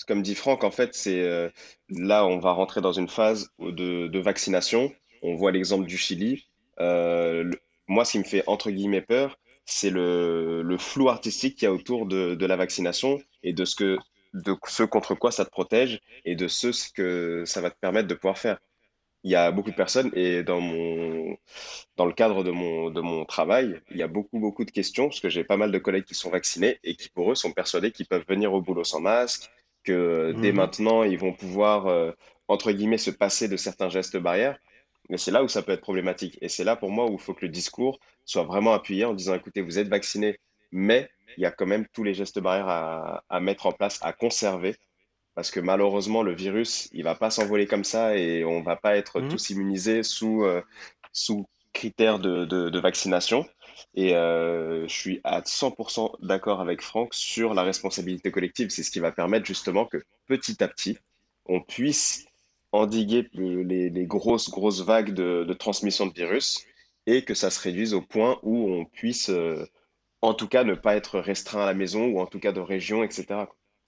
[0.08, 1.52] Comme dit Franck, en fait, c'est
[1.90, 4.90] là, on va rentrer dans une phase de, de vaccination
[5.22, 6.46] on voit l'exemple du Chili.
[6.80, 7.50] Euh,
[7.86, 11.72] moi, ce qui me fait entre guillemets peur, c'est le, flou artistique qu'il y a
[11.72, 13.98] autour de, la vaccination et de ce, que,
[14.34, 18.08] de ce contre quoi ça te protège et de ce, que ça va te permettre
[18.08, 18.58] de pouvoir faire.
[19.24, 21.36] Il y a beaucoup de personnes et dans, mon,
[21.96, 25.08] dans le cadre de mon, de mon travail, il y a beaucoup, beaucoup de questions
[25.08, 27.52] parce que j'ai pas mal de collègues qui sont vaccinés et qui, pour eux, sont
[27.52, 29.48] persuadés qu'ils peuvent venir au boulot sans masque,
[29.84, 30.56] que dès mmh.
[30.56, 32.10] maintenant, ils vont pouvoir, euh,
[32.48, 34.58] entre guillemets, se passer de certains gestes barrières.
[35.08, 36.38] Mais c'est là où ça peut être problématique.
[36.40, 39.14] Et c'est là pour moi où il faut que le discours soit vraiment appuyé en
[39.14, 40.38] disant, écoutez, vous êtes vacciné,
[40.70, 44.12] mais il y a quand même tous les gestes barrières à, mettre en place, à
[44.12, 44.76] conserver.
[45.34, 48.96] Parce que malheureusement, le virus, il va pas s'envoler comme ça et on va pas
[48.96, 49.28] être mmh.
[49.28, 50.62] tous immunisés sous, euh,
[51.12, 53.46] sous critères de, vaccination.
[53.94, 58.70] Et euh, je suis à 100% d'accord avec Franck sur la responsabilité collective.
[58.70, 60.98] C'est ce qui va permettre justement que petit à petit,
[61.46, 62.26] on puisse
[62.72, 66.64] endiguer les, les, grosses, grosses vagues de, de, transmission de virus
[67.06, 69.66] et que ça se réduise au point où on puisse, euh,
[70.22, 72.60] en tout cas, ne pas être restreint à la maison ou en tout cas de
[72.60, 73.44] région, etc.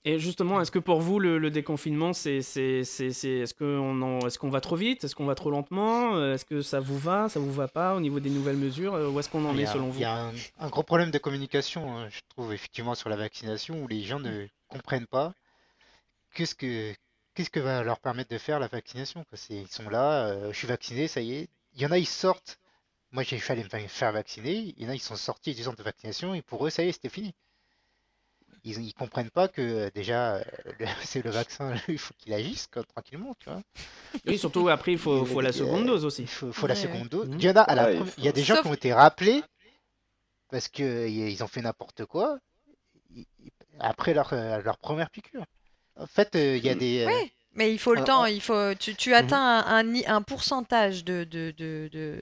[0.07, 4.51] Et justement, est-ce que pour vous, le, déconfinement, c'est, c'est, c'est, est-ce qu'on est-ce qu'on
[4.51, 5.03] va trop vite?
[5.03, 6.23] Est-ce qu'on va trop lentement?
[6.23, 7.27] Est-ce que ça vous va?
[7.27, 8.93] Ça vous va pas au niveau des nouvelles mesures?
[8.93, 11.97] Où est-ce qu'on en est selon vous Il y a un, gros problème de communication,
[11.97, 15.33] hein, je trouve, effectivement, sur la vaccination, où les gens ne comprennent pas
[16.35, 16.93] qu'est-ce que,
[17.35, 20.67] qu'est-ce que va leur permettre de faire la vaccination Ils sont là, euh, je suis
[20.67, 21.49] vacciné, ça y est.
[21.75, 22.59] Il y en a, ils sortent
[23.11, 24.73] moi j'ai fallu me faire vacciner.
[24.77, 26.83] Il y en a, ils sont sortis du centre de vaccination et pour eux, ça
[26.83, 27.33] y est, c'était fini.
[28.65, 30.43] Ils, ils comprennent pas que euh, déjà, euh,
[31.03, 33.61] c'est le vaccin, il faut qu'il agisse quoi, tranquillement, tu vois.
[34.25, 36.23] Oui, surtout après, il faut, la seconde dose aussi.
[36.23, 37.29] Il faut, faut la seconde dose.
[37.31, 38.55] Il y en a, à la Ouais, il première- faut- il y a des gens
[38.55, 39.43] Sauf- qui ont été rappelés
[40.49, 42.37] parce que y- ils ont fait n'importe quoi
[43.79, 45.45] après leur, leur première piqûre.
[45.97, 46.77] En fait, euh, il y a Mm.
[46.79, 47.01] des.
[47.03, 48.25] euh, Oui, mais il faut le Euh, temps.
[48.25, 51.23] Il faut, tu, tu atteins un, un ni- un pourcentage de,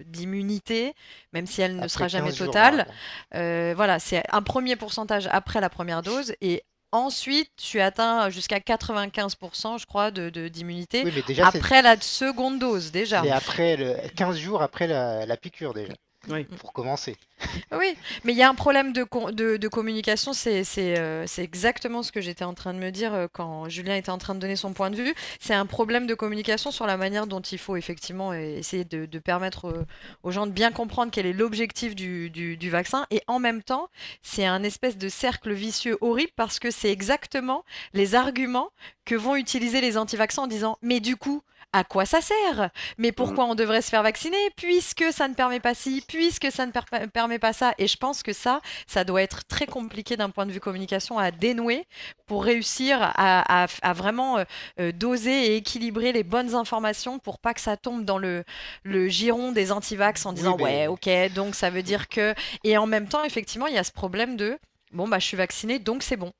[0.05, 0.93] d'immunité,
[1.33, 2.85] même si elle ne après sera jamais 15 jours, totale.
[3.31, 3.43] voilà.
[3.43, 6.33] Euh, voilà, c'est un premier pourcentage après la première dose.
[6.41, 12.59] Et ensuite, tu atteins jusqu'à 95%, je crois, de, de- d'immunité Oui, après la seconde
[12.59, 13.23] dose, déjà.
[13.23, 15.93] c'est après le 15 jours après la, la piqûre déjà.
[16.29, 16.45] Oui.
[16.59, 17.17] Pour commencer.
[17.77, 21.43] Oui, mais il y a un problème de, de, de communication, c'est c'est, euh, c'est
[21.43, 24.33] exactement ce que j'étais en train de me dire euh, quand Julien était en train
[24.35, 25.13] de donner son point de vue.
[25.39, 29.05] C'est un problème de communication sur la manière dont il faut effectivement euh, essayer de,
[29.05, 29.85] de permettre euh,
[30.23, 33.05] aux gens de bien comprendre quel est l'objectif du, du, du vaccin.
[33.11, 33.89] Et en même temps,
[34.21, 38.69] c'est un espèce de cercle vicieux horrible parce que c'est exactement les arguments
[39.05, 41.41] que vont utiliser les anti-vaccins en disant Mais du coup,
[41.73, 42.69] à quoi ça sert?
[42.97, 44.37] Mais pourquoi on devrait se faire vacciner?
[44.55, 47.97] Puisque ça ne permet pas ci, puisque ça ne per- permet pas ça Et je
[47.97, 51.85] pense que ça, ça doit être très compliqué d'un point de vue communication à dénouer
[52.27, 54.43] pour réussir à, à- à vraiment euh,
[54.79, 58.43] euh, doser et équilibrer les bonnes informations pour pas que ça tombe dans le,
[58.83, 62.33] le giron des anti-vax en Oui, disant mais- ouais, ok, donc ça veut dire que.
[62.63, 64.57] Et en même temps, effectivement, il y a ce problème de
[64.91, 66.31] bon, bah je suis vacciné, donc c'est bon.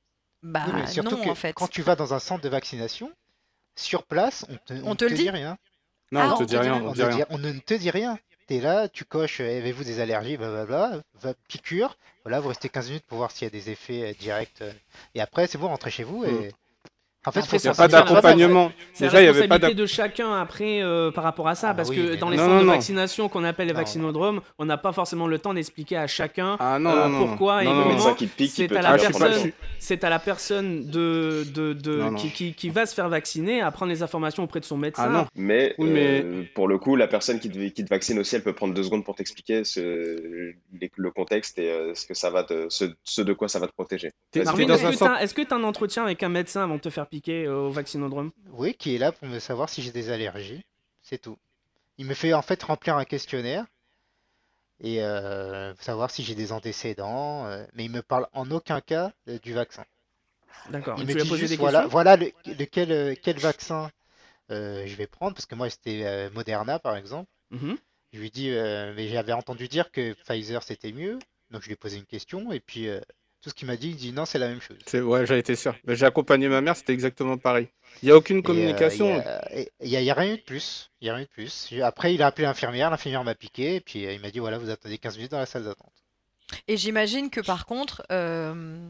[0.44, 1.54] Bah Oui, mais surtout non, que en fait.
[1.54, 3.12] quand tu vas dans un centre de vaccination,
[3.76, 5.58] sur place, on te, On on te le dit dit rien.
[6.12, 7.26] Non, Ah, on on te dit rien, on te ne dit rien.
[7.30, 8.18] on ne te dit rien.
[8.48, 11.98] T'es là, tu coches, euh, avez-vous des allergies, blablabla, va piqûre.
[12.24, 14.62] Voilà, vous restez 15 minutes pour voir s'il y a des effets euh, directs.
[14.62, 14.72] euh,
[15.16, 16.26] Et après, c'est bon, rentrez chez vous.
[16.26, 16.50] Mm.
[17.26, 18.72] En fait, Après, Il n'y a pas d'accompagnement.
[18.94, 21.74] C'est la n'y avait pas responsabilité de chacun après euh, par rapport à ça, Ah
[21.74, 24.42] parce oui, que dans les Non, centres non, de vaccination qu'on appelle les Non, vaccinodromes,
[24.60, 27.96] on n'a pas forcément le temps d'expliquer à chacun Ah non, euh, pourquoi non, et
[27.96, 28.16] comment.
[28.48, 29.52] c'est à la personne.
[29.80, 32.18] C'est à la personne de, de, de- Non, non.
[32.18, 35.04] Qui, qui, qui va se faire vacciner à prendre les informations auprès de son médecin.
[35.08, 35.26] Ah non.
[35.36, 38.36] Mais, Oui, mais- euh, pour le coup, la personne qui te, qui te vaccine aussi,
[38.36, 40.54] elle peut prendre deux secondes pour t'expliquer ce-
[40.96, 43.68] le contexte et euh, ce que ça va te, ce, ce de quoi ça va
[43.68, 44.12] te protéger.
[44.34, 47.68] Est-ce que tu as un entretien avec un médecin avant de te faire piquer euh,
[47.68, 50.64] au vaccinodrome Oui, qui est là pour me savoir si j'ai des allergies.
[51.02, 51.38] C'est tout.
[51.98, 53.66] Il me fait en fait remplir un questionnaire
[54.80, 57.46] et euh, savoir si j'ai des antécédents.
[57.48, 59.84] euh, mais il me parle en aucun cas euh, du vaccin.
[60.70, 61.00] D'accord.
[61.00, 63.92] Il Et me tu dit posé juste des voilà, voilà le- lequel, quel vaccin
[64.50, 67.30] je vais prendre parce que moi c'était Moderna par exemple.
[67.52, 67.76] Mhm.
[68.14, 71.20] Je lui dis mais j'avais entendu dire que Pfizer c'était mieux.
[71.52, 72.88] Donc je lui ai posé une question et puis
[73.44, 74.78] tout ce qu'il m'a dit, il dit non, c'est la même chose.
[74.88, 75.76] C'est- Ouais, j'ai été sûr.
[75.86, 77.68] Mais J'ai accompagné ma mère, c'était exactement pareil.
[78.02, 79.22] Il n'y a aucune euh, communication.
[79.82, 80.90] Il n'y a, il y a rien eu de plus.
[81.02, 81.74] Il y a rien eu de plus.
[81.84, 84.58] Après, il a appelé l'infirmière, l'infirmière m'a piqué, et puis euh, il m'a dit voilà,
[84.58, 85.92] vous attendez 15 minutes dans la salle d'attente.
[86.68, 88.90] Et j'imagine que par contre, euh,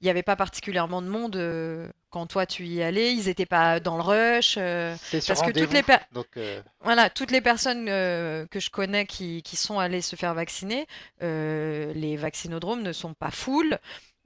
[0.00, 3.46] il n'y avait pas particulièrement de monde euh, quand toi tu y allais, ils n'étaient
[3.46, 4.56] pas dans le rush.
[4.58, 4.94] euh,
[5.26, 9.56] parce que toutes les, Donc, euh, voilà, toutes les personnes que je connais qui, qui
[9.56, 10.86] sont allées se faire vacciner,
[11.20, 13.78] les vaccinodromes ne sont pas full.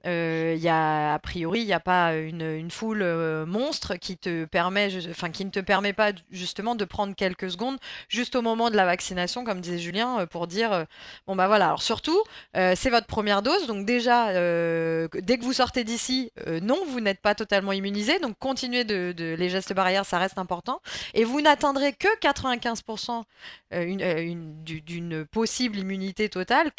[0.07, 4.45] Euh, y a, a priori, il n'y a pas une, foule euh, monstre qui te
[4.45, 8.69] permet, enfin, qui ne te permet pas justement de prendre quelques secondes juste au moment
[8.69, 10.83] de la vaccination, comme disait Julien, euh, pour dire euh,
[11.27, 11.65] bon bah voilà.
[11.67, 12.17] Alors surtout,
[12.53, 17.35] c'est votre première dose, donc déjà, dès que vous sortez d'ici, non, vous n'êtes pas
[17.35, 20.81] totalement immunisé, donc continuez de, les gestes barrières, ça reste important,
[21.13, 23.23] et vous n'atteindrez que 95%
[23.73, 26.71] euh, une- euh, une- du- d'une possible immunité totale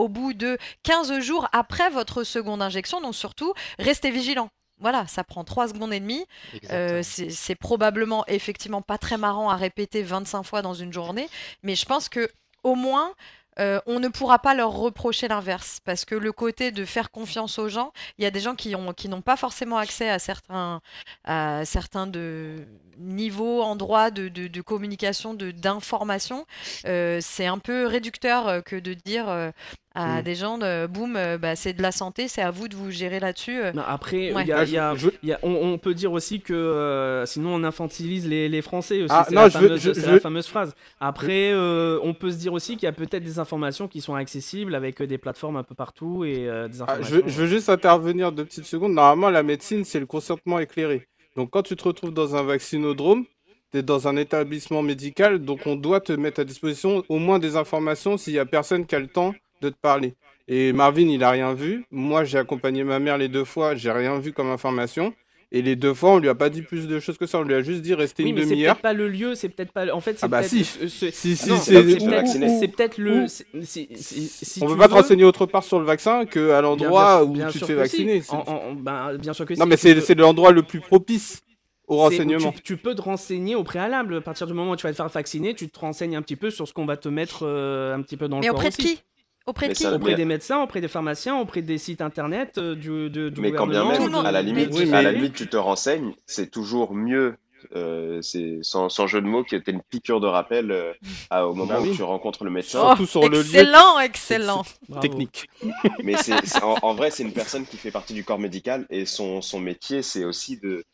[0.00, 4.48] au bout de 15 jours après votre seconde injection, donc surtout, restez vigilant.
[4.78, 6.24] Voilà, ça prend 3 secondes et demie.
[6.70, 11.28] Euh, c'est probablement effectivement pas très marrant à répéter 25 fois dans une journée,
[11.62, 12.30] mais je pense que
[12.62, 13.12] au moins
[13.58, 17.58] euh, on ne pourra pas leur reprocher l'inverse parce que le côté de faire confiance
[17.58, 20.18] aux gens, il y a des gens qui ont qui n'ont pas forcément accès à
[20.18, 20.80] certains
[21.24, 22.66] à certains de
[22.98, 26.46] niveaux, endroits de, de, de communication, de d'information.
[26.86, 29.52] Euh, c'est un peu réducteur que de dire
[29.94, 30.22] à Mm.
[30.22, 32.90] des gens euh, boum, euh, bah, c'est de la santé, c'est à vous de vous
[32.90, 33.60] gérer là-dessus.
[33.86, 34.42] après, Ouais.
[34.42, 36.12] il y a- il y a- je- je- il y a- on, on peut dire
[36.12, 39.12] aussi que euh, sinon on infantilise les, les Français aussi.
[39.16, 40.74] Ah, c'est non, la, je veux- fameuse, je- c'est je- la fameuse phrase.
[41.00, 44.14] Après, euh, on peut se dire aussi qu'il y a peut-être des informations qui sont
[44.14, 47.16] accessibles avec des plateformes un peu partout et euh, des Ah, informations.
[47.16, 48.92] je, veux, je veux juste intervenir deux petites secondes.
[48.92, 51.06] Normalement, la médecine, c'est le consentement éclairé.
[51.36, 53.24] Donc, quand tu te retrouves dans un vaccinodrome,
[53.72, 57.38] tu es dans un établissement médical, donc on doit te mettre à disposition au moins
[57.38, 60.14] des informations s'il y a personne qui a le temps de te parler.
[60.48, 61.84] Et Marvin, il a rien vu.
[61.90, 65.14] Moi, j'ai accompagné ma mère les deux fois, j'ai rien vu comme information.
[65.52, 67.38] Et les deux fois, on lui a pas dit plus de choses que ça.
[67.40, 68.74] On lui a juste dit rester Oui, une mais c'est demi-heure.
[68.74, 69.92] peut-être pas le lieu, c'est peut-être pas.
[69.92, 70.50] En fait, c'est Ah bah peut-être.
[70.50, 70.64] si.
[70.64, 73.26] Si, si, Non, c'est- peut-être- le.
[73.26, 77.32] Si on tu peut pas te renseigner autre part sur le vaccin qu'à l'endroit où
[77.32, 77.78] bien tu te sûr fais si.
[77.78, 78.20] vacciner.
[78.22, 81.40] C'est- En- en- ben, bien sûr que Non, si, mais c'est l'endroit le plus propice
[81.88, 82.52] au renseignement.
[82.52, 84.16] Tu, tu peux te renseigner au préalable.
[84.16, 86.36] À partir du moment où tu vas te faire vacciner, tu te renseignes un petit
[86.36, 88.56] peu sur ce qu'on va te mettre euh, un petit peu dans le Mais corps
[88.58, 89.02] auprès de qui?
[89.50, 92.00] Auprès de Mais qui ça- Auprès Mais- des médecins, auprès des pharmaciens, auprès des sites
[92.00, 95.10] internet euh, du, de- du Mais quand bien même, à la limite, Oui, à la
[95.12, 97.34] limite, tu te renseignes, c'est toujours mieux,
[97.74, 100.92] euh, c'est sans, sans jeu de mots, que tu une piqûre de rappel euh,
[101.30, 101.96] à- au moment Bah où oui.
[101.96, 102.94] tu rencontres le médecin.
[103.06, 104.62] Sur le lieu excellent, excellent.
[105.00, 105.48] Technique.
[106.04, 106.14] Mais
[106.62, 109.58] en, en vrai, c'est une personne qui fait partie du corps médical et son, son
[109.58, 110.84] métier, c'est aussi de,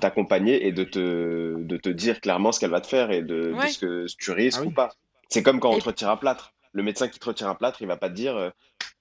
[0.00, 3.54] t'accompagner et de te, de te dire clairement ce qu'elle va te faire et de,
[3.68, 4.68] ce que tu risques Ah oui.
[4.68, 4.90] ou pas.
[5.28, 6.52] C'est comme quand on Et- te retire un plâtre.
[6.74, 8.50] Le médecin qui te retire un plâtre, il va pas te dire euh,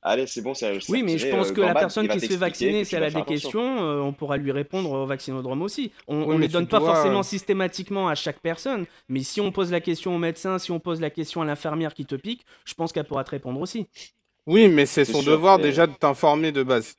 [0.03, 2.25] Allez, c'est bon, c'est c'est Oui, mais je pense euh, que la personne qui se
[2.27, 5.91] fait vacciner, si elle a des questions, euh, on pourra lui répondre au vaccinodrome aussi.
[6.07, 9.71] On ne les donne pas dois- forcément systématiquement à chaque personne, mais si on pose
[9.71, 12.73] la question au médecin, si on pose la question à l'infirmière qui te pique, je
[12.73, 13.87] pense qu'elle pourra te répondre aussi.
[14.45, 16.95] Oui, mais c'est C'est son sûr, devoir mais- déjà de t'informer de base.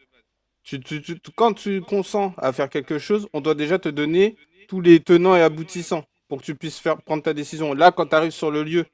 [0.65, 4.35] Tu, tu- tu- quand tu consens à faire quelque chose, on doit déjà te donner
[4.67, 7.75] tous les tenants et aboutissants pour que tu puisses faire, prendre ta décision.
[7.75, 8.87] Là, quand tu arrives sur le lieu,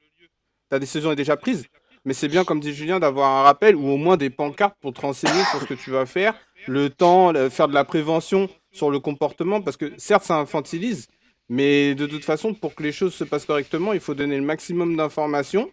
[0.71, 1.65] ta décision est déjà prise.
[2.05, 4.93] Mais c'est bien, comme dit Julien, d'avoir un rappel ou au moins des pancartes pour
[4.93, 6.33] te renseigner sur ce que tu vas faire,
[6.65, 9.61] le temps, le- faire de la prévention sur le comportement.
[9.61, 11.07] Parce que certes, ça infantilise,
[11.49, 14.43] mais de toute façon, pour que les choses se passent correctement, il faut donner le
[14.43, 15.69] maximum d'informations.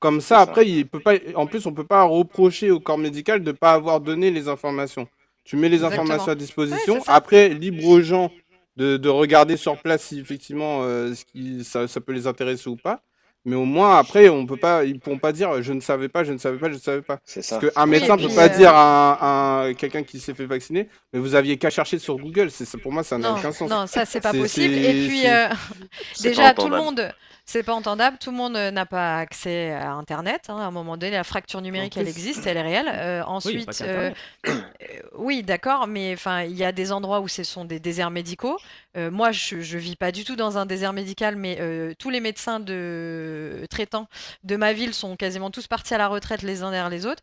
[0.00, 1.14] Comme ça, après, il peut pas.
[1.34, 5.06] En plus, on peut pas reprocher au corps médical de pas avoir donné les informations.
[5.44, 6.02] Tu mets les Exactement.
[6.02, 6.94] informations à disposition.
[6.94, 8.32] Ouais, après, libre aux gens
[8.76, 12.68] de, de regarder sur place si effectivement euh, ce qui, ça, ça peut les intéresser
[12.68, 13.02] ou pas.
[13.44, 16.24] Mais au moins, après, on peut pas, ils pourront pas dire je ne savais pas,
[16.24, 17.18] je ne savais pas, je ne savais pas.
[17.24, 17.58] C'est ça.
[17.58, 20.44] Parce qu'un Oui, médecin ne peut pas euh, dire à, un- quelqu'un qui s'est fait
[20.46, 22.50] vacciner, mais vous aviez qu'à chercher sur Google.
[22.50, 23.70] C'est pour moi, ça n'a aucun sens.
[23.70, 24.74] non, ça c'est pas possible.
[24.74, 25.48] Et puis euh,
[26.22, 27.12] déjà, tout le monde,
[27.46, 28.18] c'est pas entendable.
[28.18, 30.42] Tout le monde euh, n'a pas accès à Internet.
[30.48, 30.58] hein.
[30.58, 32.88] À un moment donné, la fracture numérique, elle existe, elle est réelle.
[32.92, 34.10] Euh, Oui, ensuite, euh,
[34.48, 34.52] euh,
[35.16, 38.58] oui, d'accord, mais enfin, il y a des endroits où ce sont des déserts médicaux.
[38.98, 42.10] Euh, moi, je, je vis pas du tout dans un désert médical, mais euh, tous
[42.10, 44.08] les médecins de traitants
[44.44, 47.22] de ma ville sont quasiment tous partis à la retraite les uns derrière les autres.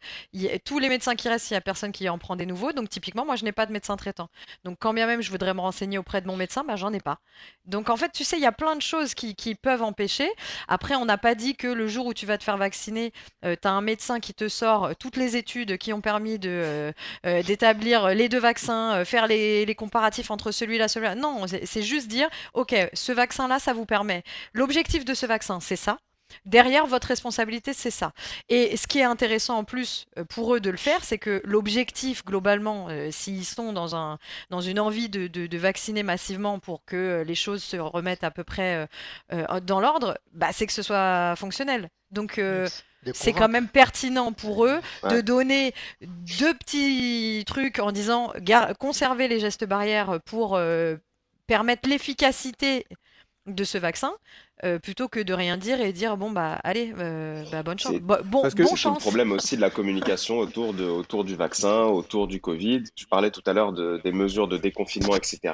[0.64, 2.72] Tous les médecins qui restent, il y a personne qui en prend des nouveaux.
[2.72, 4.30] Donc typiquement, moi, je n'ai pas de médecin traitant.
[4.64, 7.00] Donc quand bien même je voudrais me renseigner auprès de mon médecin, bah, j'en ai
[7.00, 7.20] pas.
[7.66, 10.30] Donc en fait, tu sais, il y a plein de choses qui, peuvent empêcher.
[10.68, 13.12] Après, on n'a pas dit que le jour où tu vas te faire vacciner,
[13.44, 16.92] tu as un médecin qui te sort euh, toutes les études qui ont permis euh,
[17.26, 21.16] euh, d'établir les deux vaccins, euh, faire les, les comparatifs entre celui-là, celui-là.
[21.16, 24.24] Non, c'est juste dire, OK, ce vaccin-là, ça vous permet.
[24.54, 25.98] L'objectif de ce vaccin, c'est ça.
[26.46, 28.12] Derrière, votre responsabilité, c'est ça.
[28.50, 31.40] Et ce qui est intéressant en plus euh, pour eux de le faire, c'est que
[31.46, 34.18] l'objectif, globalement, euh, s'ils sont dans, un,
[34.50, 38.24] dans une envie de, de- de vacciner massivement pour que euh, les choses se remettent
[38.24, 38.88] à peu près
[39.34, 41.90] euh, dans l'ordre, bah, c'est que ce soit fonctionnel.
[42.10, 42.68] Donc, euh,
[43.14, 48.34] c'est quand même pertinent pour eux de donner deux petits trucs en disant
[48.80, 50.96] conserver les gestes barrières pour euh,
[51.48, 52.86] permettre l'efficacité
[53.46, 54.14] de ce vaccin
[54.64, 57.94] euh, plutôt que de rien dire et dire bon bah allez euh, bah, bonne chance
[58.00, 61.36] bon parce que bon C'est le problème aussi de la communication autour, de, autour du
[61.36, 62.84] vaccin, autour du Covid.
[62.96, 65.54] Tu parlais tout à l'heure de, des mesures de déconfinement, etc.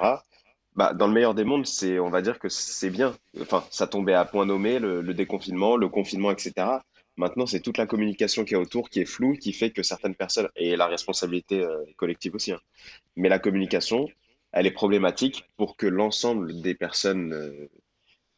[0.76, 3.14] Bah, dans le meilleur des mondes, c'est, on va dire que c'est bien.
[3.42, 6.54] Enfin, ça tombait à point nommé, le, le déconfinement, le confinement, etc.
[7.18, 10.16] Maintenant, c'est toute la communication qui est autour, qui est floue, qui fait que certaines
[10.16, 12.60] personnes, et la responsabilité euh, collective aussi, hein.
[13.18, 14.08] mais la communication,
[14.52, 17.68] elle est problématique pour que l'ensemble des personnes, euh,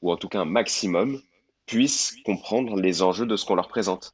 [0.02, 1.22] ou en tout cas un maximum,
[1.66, 4.14] puissent comprendre les enjeux de ce qu'on leur présente.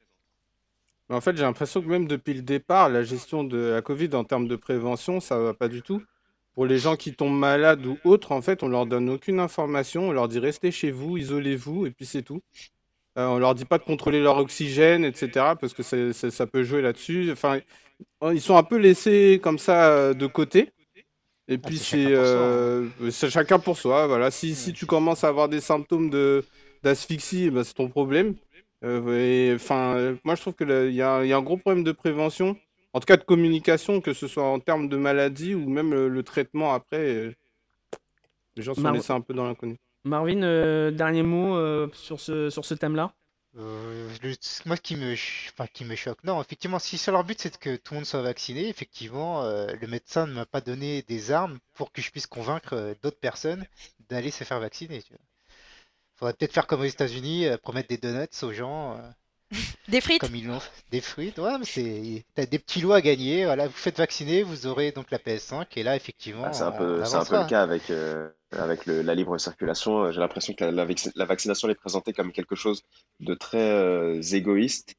[1.09, 4.23] En fait, j'ai l'impression que même depuis le départ, la gestion de la Covid en
[4.23, 6.03] termes de prévention, ça va pas du tout.
[6.53, 10.09] Pour les gens qui tombent malades ou autres, en fait, on leur donne aucune information.
[10.09, 12.41] On leur dit restez chez vous, isolez-vous, et puis c'est tout.
[13.17, 16.63] Euh, on leur dit pas de contrôler leur oxygène, etc., parce que c'est- ça peut
[16.63, 17.31] jouer là-dessus.
[17.31, 17.59] Enfin,
[18.31, 20.71] ils sont un peu laissés comme ça euh, de côté.
[21.51, 22.89] Et puis c'est c'est chacun pour soi, hein.
[23.01, 24.07] euh, c'est chacun pour soi.
[24.07, 24.31] Voilà.
[24.31, 26.45] Si, si tu commences à avoir des symptômes de
[26.83, 28.35] d'asphyxie, eh ben, c'est ton problème.
[28.85, 31.41] Euh, et, enfin, euh, moi je trouve que il y a, il y a un
[31.41, 32.55] gros problème de prévention,
[32.93, 36.07] en tout cas de communication, que ce soit en termes de maladie ou même le,
[36.07, 36.97] le traitement après.
[36.99, 37.33] euh,
[38.55, 39.75] les gens sont Mar- laissés un peu dans l'inconnu.
[40.05, 43.13] Marvin, euh, dernier mot euh, sur ce, sur ce thème-là?
[43.59, 44.09] Euh,
[44.65, 47.75] moi, ce qui me, enfin, qui me choque, non, effectivement, si leur but c'est que
[47.75, 51.59] tout le monde soit vacciné, effectivement, euh, le médecin ne m'a pas donné des armes
[51.73, 53.65] pour que je puisse convaincre euh, d'autres personnes
[54.09, 55.03] d'aller se faire vacciner.
[55.03, 55.13] Tu.
[56.15, 58.99] Faudrait peut-être faire comme aux États-Unis, promettre des donuts aux gens.
[59.87, 60.71] Des frites comme ils l'ont fait.
[60.91, 62.23] Des fruits, ouais, mais c'est.
[62.35, 63.45] T'as des petits lots à gagner.
[63.45, 65.77] Voilà, vous faites vacciner, vous aurez donc la PS5.
[65.77, 68.29] Et là, effectivement, Ah, c'est un on peu, c'est un peu le cas avec, euh,
[68.51, 70.03] avec le- la libre circulation.
[70.05, 70.85] Euh, J'ai l'impression que la, la
[71.15, 72.83] la vaccination est présentée comme quelque chose
[73.19, 74.95] de très euh, égoïste,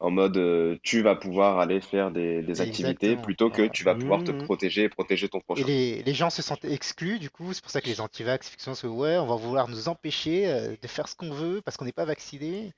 [0.00, 3.94] en mode euh, tu vas pouvoir aller faire des, des activités plutôt que tu vas
[3.94, 4.32] pouvoir te Mhm.
[4.32, 5.64] protéger et protéger ton Et prochain.
[5.64, 8.74] les, les gens se sentent exclus, du coup, c'est pour ça que les anti-vax, effectivement,
[8.74, 11.84] c'est ouais, on va vouloir nous empêcher euh, de faire ce qu'on veut parce qu'on
[11.84, 12.72] n'est pas vacciné.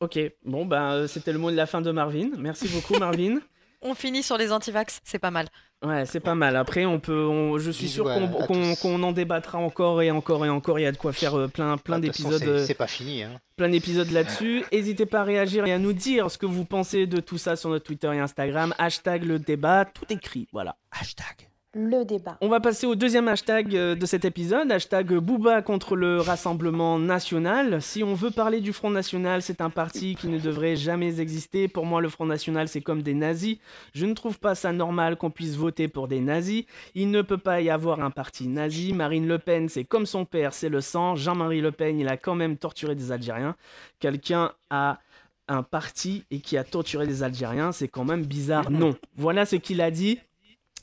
[0.00, 2.30] Ok, bon, bah, euh, c'était le mot de la fin de Marvin.
[2.38, 3.38] Merci beaucoup, Marvin.
[3.82, 5.46] On finit sur les antivax, c'est pas mal.
[5.82, 6.56] Ouais, c'est pas mal.
[6.56, 10.50] Après, on peut, on- je suis sûr qu'on qu'on en débattra encore et encore et
[10.50, 10.78] encore.
[10.78, 12.38] Il y a de quoi faire euh, plein, plein Ah, d'épisodes.
[12.38, 13.22] c'est euh, c'est pas fini.
[13.22, 13.40] Hein.
[13.56, 14.64] plein d'épisodes là-dessus.
[14.72, 17.56] N'hésitez pas à réagir et à nous dire ce que vous pensez de tout ça
[17.56, 18.74] sur notre Twitter et Instagram.
[18.76, 20.46] Hashtag le débat, tout écrit.
[20.52, 20.76] Voilà.
[20.92, 21.48] Hashtag.
[21.72, 22.36] Le débat.
[22.40, 26.98] On va passer au deuxième hashtag euh, de cet épisode, hashtag Booba contre le Rassemblement
[26.98, 27.80] National.
[27.80, 31.68] Si on veut parler du Front National, c'est un parti qui ne devrait jamais exister.
[31.68, 33.58] Pour moi, le Front National, c'est comme des nazis.
[33.94, 36.64] Je ne trouve pas ça normal qu'on puisse voter pour des nazis.
[36.96, 38.92] Il ne peut pas y avoir un parti nazi.
[38.92, 41.14] Marine Le Pen, c'est comme son père, c'est le sang.
[41.14, 43.54] Jean-Marie Le Pen, il a quand même torturé des Algériens.
[44.00, 44.98] Quelqu'un a
[45.46, 48.72] un parti et qui a torturé des Algériens, c'est quand même bizarre.
[48.72, 48.96] Non.
[49.16, 50.18] Voilà ce qu'il a dit.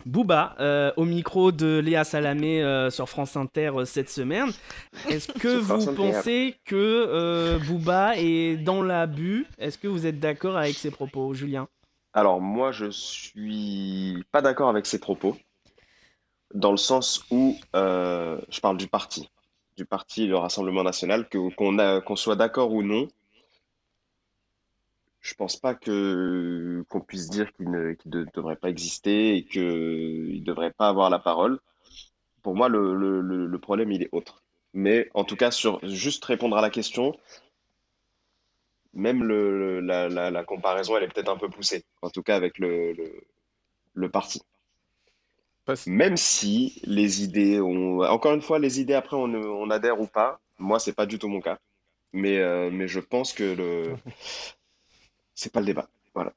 [0.06, 4.50] Booba, euh, au micro de Léa Salamé euh, sur France Inter euh, cette semaine.
[5.10, 9.46] Est-ce que vous pensez que Booba est dans l'abus?
[9.58, 11.68] Est-ce que vous êtes d'accord avec ses propos, Julien?
[12.14, 15.38] Alors moi, je suis pas d'accord avec ces propos,
[16.54, 19.30] dans le sens où je parle du parti,
[19.76, 21.54] du parti, le Rassemblement National, que
[22.00, 23.08] qu'on soit d'accord ou non.
[25.28, 27.96] Je pense pas que qu'on puisse dire qu'il ne,
[28.34, 31.60] devrait pas exister et qu'il ne devrait pas avoir la parole.
[32.44, 34.42] Pour moi, le, le, problème, il est autre.
[34.74, 37.14] Mais en tout cas, sur juste répondre à la question,
[38.94, 42.38] même le, la, la, la comparaison, elle est peut-être un peu poussée, en tout cas
[42.38, 43.22] avec le, le,
[43.96, 44.42] le parti.
[45.66, 48.00] Parce- Même si les idées, ont...
[48.00, 50.40] encore une fois, les idées après, on, on adhère ou pas.
[50.58, 51.58] Moi, c'est pas du tout mon cas.
[52.14, 53.98] Mais, euh, mais je pense que le...
[55.38, 55.88] c'est pas le débat.
[56.14, 56.34] Voilà.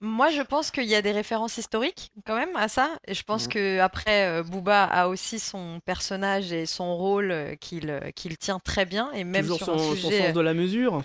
[0.00, 2.98] Moi, je pense qu'il y a des références historiques quand même à ça.
[3.06, 3.52] Et je pense Mhm.
[3.52, 8.36] que après, euh, Booba a aussi son personnage et son rôle euh, qu'il euh, qu'il
[8.38, 9.10] tient très bien.
[9.12, 11.02] Et même Toujours sur son, un son sujet, sens de la mesure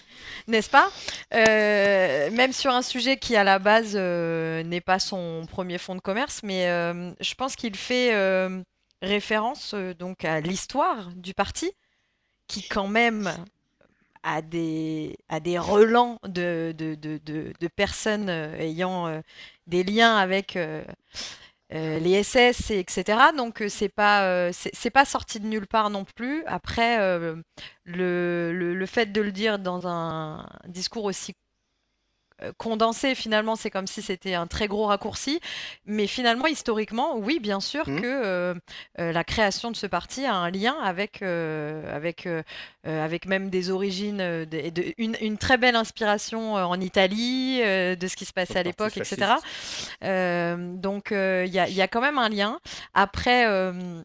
[0.47, 0.89] n'est-ce pas?
[1.33, 5.95] Euh, même sur un sujet qui à la base euh, n'est pas son premier fonds
[5.95, 8.61] de commerce, mais euh, je pense qu'il fait euh,
[9.01, 11.71] référence euh, donc à l'histoire du parti,
[12.47, 13.31] qui quand même
[14.23, 15.15] a des,
[15.59, 16.73] relents de,
[17.75, 19.21] personnes euh, ayant euh,
[19.67, 20.83] des liens avec euh,
[21.69, 23.19] les SS, et etc.
[23.35, 26.43] Donc c'est pas, c'est pas sorti de nulle part non plus.
[26.45, 26.97] Après,
[27.85, 31.33] le, le, fait de le dire dans un discours aussi
[32.57, 35.39] condensé, finalement, c'est comme si c'était un très gros raccourci.
[35.85, 38.01] Mais finalement, historiquement, oui, bien sûr Mhm.
[38.01, 38.53] que euh,
[38.99, 42.43] euh, la création de ce parti a un lien avec, euh, avec, euh,
[42.87, 47.61] euh, avec même des origines, euh, de- une, une très belle inspiration euh, en Italie,
[47.63, 49.35] euh, de ce qui se passait à l'époque, etc.
[50.03, 52.59] Euh, donc, euh, il y a, il y a quand même un lien.
[52.93, 54.01] Après, euh,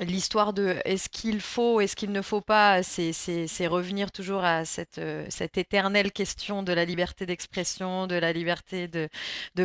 [0.00, 4.98] l'histoire de est-ce qu'il faut, est-ce qu'il ne faut pas, c'est revenir toujours à cette,
[4.98, 9.08] euh, cette éternelle question de la liberté d'expression, de la liberté de,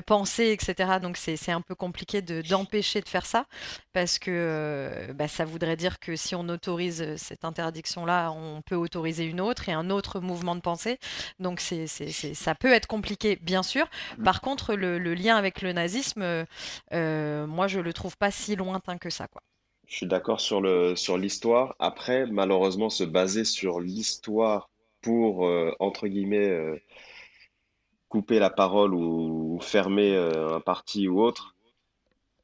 [0.06, 1.00] penser, etc.
[1.02, 3.46] Donc, c'est un peu compliqué de- d'empêcher de faire ça,
[3.94, 8.76] parce que euh, bah, ça voudrait dire que si on autorise cette interdiction-là, on peut
[8.76, 11.00] autoriser une autre et un autre mouvement de pensée.
[11.40, 13.88] Donc, c'est ça peut être compliqué, bien sûr.
[14.24, 16.46] Par contre, le, lien avec le nazisme,
[16.94, 19.42] euh, moi, je le trouve pas si lointain que ça, quoi.
[19.88, 21.76] Je suis d'accord sur le, sur l'histoire.
[21.80, 24.70] Après, malheureusement, se baser sur l'histoire
[25.02, 26.80] pour, euh, entre guillemets, euh,
[28.10, 31.56] couper la parole ou, fermer euh, un parti ou autre,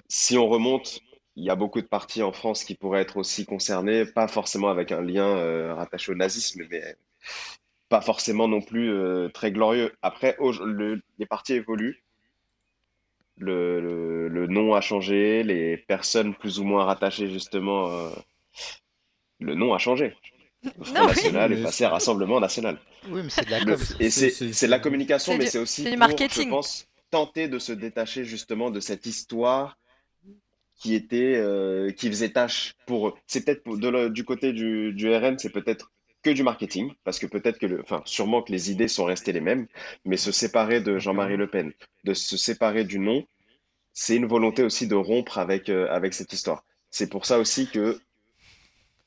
[0.09, 0.99] si on remonte,
[1.35, 4.69] il y a beaucoup de partis en France qui pourraient être aussi concernés, pas forcément
[4.69, 6.95] avec un lien rattaché au nazisme, mais
[7.89, 8.93] pas forcément non plus
[9.33, 9.93] très glorieux.
[10.01, 12.03] Après, le- les partis évoluent.
[13.43, 18.09] Le, le- le nom a changé, les personnes plus ou moins rattachées justement, euh,
[19.39, 20.15] le nom a changé.
[20.63, 21.07] Le Front Non, oui.
[21.07, 22.77] National est passé à Rassemblement National.
[23.09, 23.75] Oui, mais c'est de la com.
[23.99, 26.45] et c'est- la communication, C'est mais c'est aussi c'est du pour, marketing.
[26.45, 29.77] je pense, tenter de se détacher justement de cette histoire
[30.79, 33.13] qui était, euh, qui faisait tâche pour eux.
[33.25, 35.90] C'est peut-être du côté du, du RN, c'est peut-être
[36.23, 39.31] que du marketing, parce que peut-être que, le, enfin, sûrement que les idées sont restées
[39.31, 39.67] les mêmes,
[40.05, 43.25] mais se séparer de Jean-Marie Le Pen, de se séparer du nom,
[43.93, 46.63] c'est une volonté aussi de rompre avec, euh, avec cette histoire.
[46.89, 47.99] C'est pour ça aussi que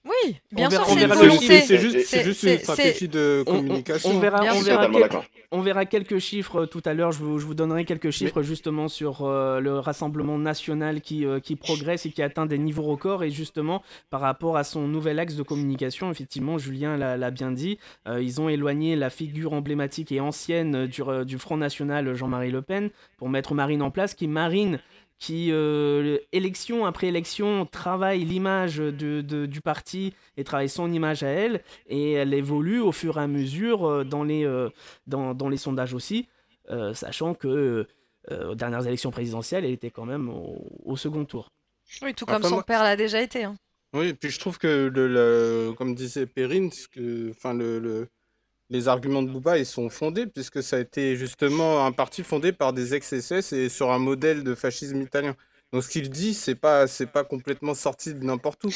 [0.04, 0.94] Oui, bien On verra- sûr,
[1.40, 4.10] c'est juste, C'est- juste une stratégie de On- on- communication.
[4.10, 7.10] On, verra, on verra quel- on verra quelques chiffres euh, tout à l'heure.
[7.12, 11.40] Je vous, je vous donnerai quelques chiffres justement sur euh, le Rassemblement national qui, euh,
[11.40, 13.24] qui progresse et qui atteint des niveaux records.
[13.24, 17.78] Et justement, par rapport à son nouvel axe de communication, effectivement, Julien l'a bien dit,
[18.06, 22.60] euh, ils ont éloigné la figure emblématique et ancienne du, du Front National, Jean-Marie Le
[22.60, 24.80] Pen, pour mettre Marine en place, qui Marine
[25.18, 31.22] qui, euh, élection après élection, travaille l'image de, de- du parti et travaille son image
[31.22, 34.68] à elle, et elle évolue au fur et à mesure euh, dans, les, euh,
[35.06, 36.28] dans, dans les sondages aussi,
[36.70, 37.86] euh, sachant que
[38.30, 41.48] euh, aux dernières élections présidentielles, elle était quand même au, au second tour.
[42.02, 43.44] Oui, tout comme son moi- père l'a déjà été.
[43.44, 43.54] hein.
[43.92, 46.70] Oui, et puis je trouve que, le, le- comme disait Perrine,
[47.30, 48.08] enfin, le, le-
[48.70, 52.52] les arguments de Bouba, ils sont fondés, puisque ça a été justement un parti fondé
[52.52, 55.36] par des ex-SS et sur un modèle de fascisme italien.
[55.72, 58.70] Donc ce qu'il dit, c'est pas, c'est pas complètement sorti de n'importe où.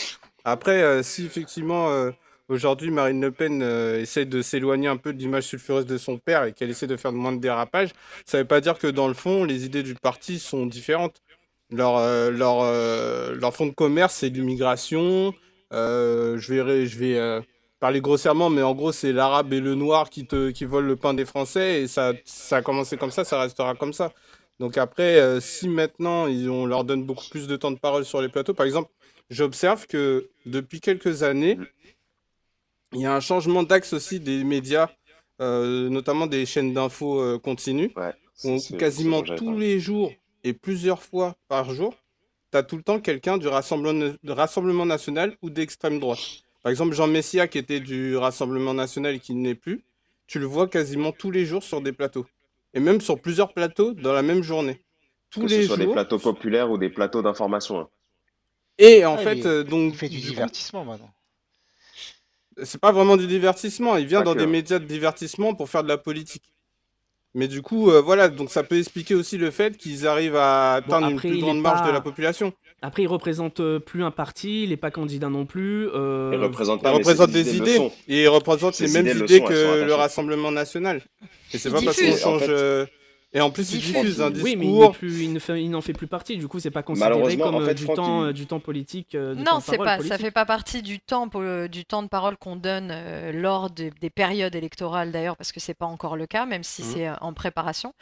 [0.45, 2.11] Après, euh, si effectivement, euh,
[2.49, 6.19] aujourd'hui, Marine Le Pen euh, essaie de s'éloigner un peu de l'image sulfureuse de son
[6.19, 7.91] père et qu'elle essaie de faire moins de dérapages,
[8.27, 11.23] ça veut pas dire que dans le fond, les idées du parti sont différentes.
[11.71, 15.35] Leur, leur, fonds de commerce, c'est l'immigration.
[15.71, 17.43] Je je vais
[17.81, 20.97] parler grossièrement, mais en gros, c'est l'arabe et le noir qui, te, qui volent le
[20.97, 21.83] pain des Français.
[21.83, 24.13] Et ça, ça a commencé comme ça, ça restera comme ça.
[24.59, 28.05] Donc après, euh, si maintenant ils, on leur donne beaucoup plus de temps de parole
[28.05, 28.91] sur les plateaux, par exemple,
[29.31, 31.59] j'observe que depuis quelques années,
[32.93, 34.89] il y a un changement d'axe aussi des médias,
[35.41, 37.93] euh, notamment des chaînes d'infos euh, continues.
[37.97, 38.15] Ouais,
[38.79, 40.13] quasiment tous les jours
[40.43, 41.95] et plusieurs fois par jour,
[42.51, 46.43] tu as tout le temps quelqu'un du Rassemblement national ou d'extrême droite.
[46.63, 49.85] Par exemple, Jean Messia, qui était du Rassemblement national et qui ne l'est plus,
[50.27, 52.27] tu le vois quasiment tous les jours sur des plateaux.
[52.75, 54.81] Et même sur plusieurs plateaux dans la même journée.
[55.31, 57.81] Tous Que les ce soit des plateaux populaires ou des plateaux d'information.
[57.81, 57.89] hein.
[58.79, 61.11] Et en Ah, fait, il- euh, donc, Il fait du du coup, divertissement maintenant.
[62.63, 63.97] c'est pas vraiment du divertissement.
[63.97, 64.39] Il vient Pas dans que.
[64.39, 66.53] des médias de divertissement pour faire de la politique.
[67.35, 70.75] Mais du coup, euh, voilà, donc ça peut expliquer aussi le fait qu'ils arrivent à
[70.75, 72.53] atteindre une après, plus grande marge de la population.
[72.81, 75.89] Après, il représente euh, plus un parti, il n'est pas candidat non plus.
[75.89, 79.95] euh, Il pas, représente des idées et il représente Ces les mêmes idées que le.
[79.95, 81.03] Rassemblement national.
[81.53, 82.13] Et c'est pas parce qu'on.
[82.13, 82.47] En change.
[82.47, 82.89] fait.
[83.35, 84.23] Et en plus, il Diffuse.
[84.23, 84.93] un Oui, mais il, n'est discours.
[84.97, 86.39] plus, il, ne fait- il n'en fait plus partie.
[86.39, 88.47] Du coup, c'est pas considéré comme en euh, fait, du, Franck, temps, il- euh, du
[88.47, 89.15] temps politique.
[89.15, 91.27] euh, du temps Non, de c'est parole pas, ça fait pas partie du temps,
[91.71, 95.61] du temps de parole qu'on donne euh, lors de- des périodes électorales d'ailleurs, parce que
[95.61, 96.89] c'est pas encore le cas, même si Mhm.
[96.91, 97.93] c'est en préparation.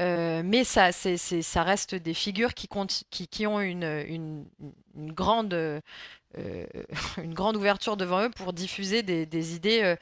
[0.00, 3.84] Euh, mais ça, c'est, c'est- ça reste des figures qui, comptent, qui, qui ont une,
[4.08, 4.44] une,
[4.96, 5.80] une grande, euh,
[7.22, 9.96] une grande ouverture devant eux pour diffuser des, des idées, euh,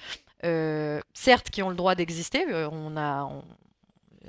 [0.47, 2.47] euh, certes, qui ont le droit d'exister.
[2.73, 3.45] on a, on-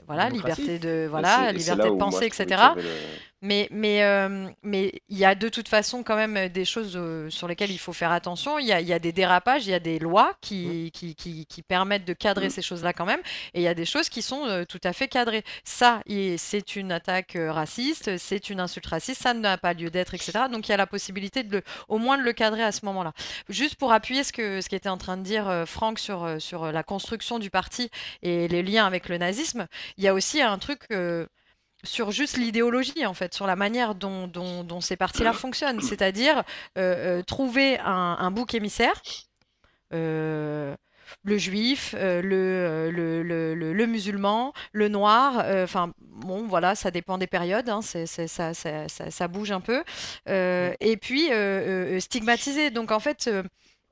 [0.07, 2.45] voilà, liberté de, voilà, liberté de penser, etc.
[2.75, 2.81] le-
[3.43, 7.29] Mais mais euh, mais il y a de toute façon quand même des choses euh,
[7.29, 8.57] sur lesquelles il faut faire attention.
[8.57, 11.13] Il y a, il y a des dérapages, il y a des lois qui, qui,
[11.13, 12.49] qui, qui permettent de cadrer Mm.
[12.51, 13.19] ces choses-là quand même,
[13.53, 15.43] et il y a des choses qui sont euh, tout à fait cadrées.
[15.65, 16.01] Ça,
[16.37, 20.31] c'est une attaque raciste, c'est une insulte raciste, ça n'a pas lieu d'être, etc.
[20.49, 22.85] Donc il y a la possibilité de le, au moins de le cadrer à ce
[22.85, 23.11] moment-là.
[23.49, 26.83] Juste pour appuyer ce que ce qu'était en train de dire Franck sur sur la
[26.83, 27.89] construction du parti
[28.21, 29.67] et les liens avec le nazisme,
[29.97, 30.87] il y a aussi un truc.
[31.83, 35.81] Sur juste l'idéologie, en fait, sur la manière dont, dont, dont ces partis-là fonctionnent.
[35.81, 36.43] C'est-à-dire
[36.77, 39.01] euh, euh, trouver un, un bouc émissaire,
[39.93, 40.75] euh,
[41.23, 47.17] le juif, le, le, le, le- le musulman, le noir, enfin, bon, voilà, ça dépend
[47.17, 49.83] des périodes, hein, ça, ça, ça, ça bouge un peu.
[50.27, 51.29] Et puis,
[51.99, 52.71] stigmatiser.
[52.71, 53.29] Donc, en fait...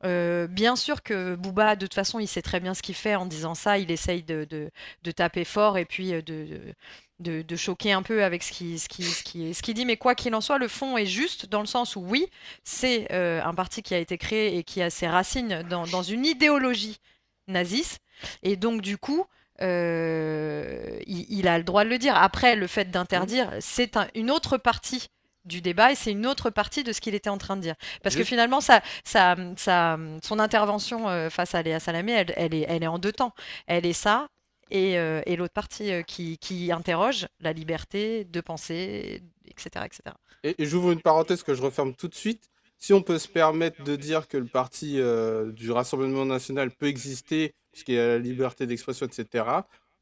[0.03, 3.15] euh, bien sûr que Booba, de toute façon, il sait très bien ce qu'il fait
[3.15, 3.77] en disant ça.
[3.77, 4.71] Il essaye de, de,
[5.03, 6.73] de taper fort et puis de,
[7.21, 9.85] de, de choquer un peu avec ce qu'il ce qui, ce qui, ce qu'il dit.
[9.85, 12.27] Mais quoi qu'il en soit, le fond est juste dans le sens où, oui,
[12.63, 16.03] c'est euh, un parti qui a été créé et qui a ses racines dans, dans
[16.03, 16.99] une idéologie
[17.47, 17.99] naziste.
[18.43, 19.25] Et donc, du coup,
[19.61, 22.15] euh, il, il a le droit de le dire.
[22.15, 25.07] Après, le fait d'interdire, c'est un- une autre partie
[25.45, 27.75] du débat et c'est une autre partie de ce qu'il était en train de dire.
[28.03, 32.53] Parce que finalement, ça, ça, ça, son intervention euh, face à Léa Salamé, elle, elle
[32.53, 33.33] est, elle est en deux temps.
[33.65, 34.27] Elle est ça
[34.71, 39.85] et, euh, et l'autre partie euh, qui, interroge la liberté de penser, etc.
[39.85, 40.15] etc.
[40.43, 42.49] Et, j'ouvre une parenthèse que je referme tout de suite.
[42.77, 46.87] Si on peut se permettre de dire que le parti euh, du Rassemblement national peut
[46.87, 49.45] exister, puisqu'il y a la liberté d'expression, etc.,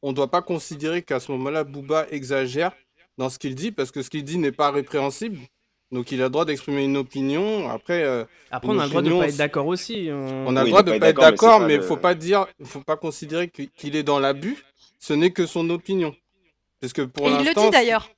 [0.01, 2.71] on ne doit pas considérer qu'à ce moment-là, Booba exagère
[3.17, 5.39] dans ce qu'il dit, parce que ce qu'il dit n'est pas répréhensible.
[5.91, 7.69] Donc il a le droit d'exprimer une opinion.
[7.69, 10.09] Après, euh, Après, on a le droit de opinion, pas être d'accord aussi.
[10.11, 11.95] on- on a Oui, le droit de ne pas être d'accord, mais il pas faut
[11.95, 14.63] le- pas dire, faut pas considérer qu'il est dans l'abus.
[14.99, 16.15] Ce n'est que son opinion.
[16.81, 18.09] Parce que pour et il le dit d'ailleurs.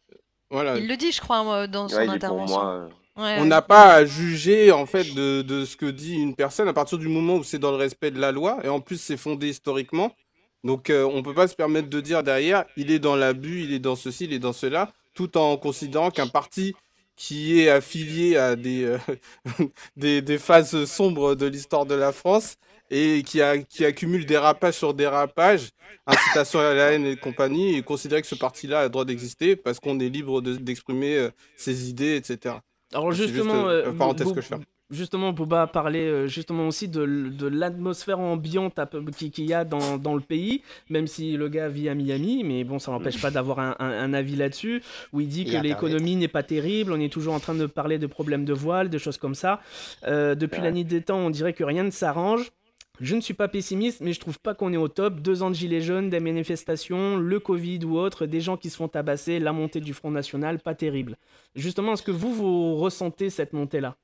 [0.50, 0.78] Voilà.
[0.78, 2.58] Il le dit, je crois, euh, dans son Ouais, pour intervention.
[2.58, 3.46] moi, euh, Ouais, On ouais.
[3.48, 6.98] n'a pas à juger en fait de, de ce que dit une personne à partir
[6.98, 9.50] du moment où c'est dans le respect de la loi et en plus c'est fondé
[9.50, 10.16] historiquement.
[10.64, 13.74] Donc euh, on peut pas se permettre de dire derrière il est dans l'abus, il
[13.74, 16.74] est dans ceci, il est dans cela, tout en considérant qu'un parti
[17.16, 18.98] qui est affilié à des, euh,
[19.96, 22.56] des, des phases sombres de l'histoire de la France
[22.90, 25.70] et qui, a, qui accumule dérapage sur dérapage,
[26.08, 29.56] incitation à la haine et compagnie, et considérer que ce parti-là a le droit d'exister
[29.56, 32.56] parce qu'on est libre de- d'exprimer euh, ses idées, etc.
[32.94, 34.56] Alors juste, justement, euh, euh, une parenthèse que je fais.
[34.92, 38.78] Justement, Booba parlait euh, justement aussi de, de l'atmosphère ambiante
[39.16, 42.64] qu'il y a dans, dans le pays, même si le gars vit à Miami, mais
[42.66, 44.84] bon, ça n'empêche pas d'avoir un, un- un avis là-dessus,
[45.14, 48.00] où il dit que l'économie n'est pas terrible, on est toujours en train de parler
[48.00, 49.62] de problèmes de voile, de choses comme ça.
[50.08, 50.66] Euh, depuis Ouais.
[50.66, 52.52] la nuit des temps, on dirait que rien ne s'arrange.
[53.00, 55.22] Je ne suis pas pessimiste, mais je trouve pas qu'on est au top.
[55.22, 58.76] Deux ans de gilets jaunes, des manifestations, le Covid ou autre, des gens qui se
[58.76, 61.16] font tabasser, la montée du Front National, pas terrible.
[61.56, 63.96] Justement, est-ce que vous, vous ressentez cette montée-là?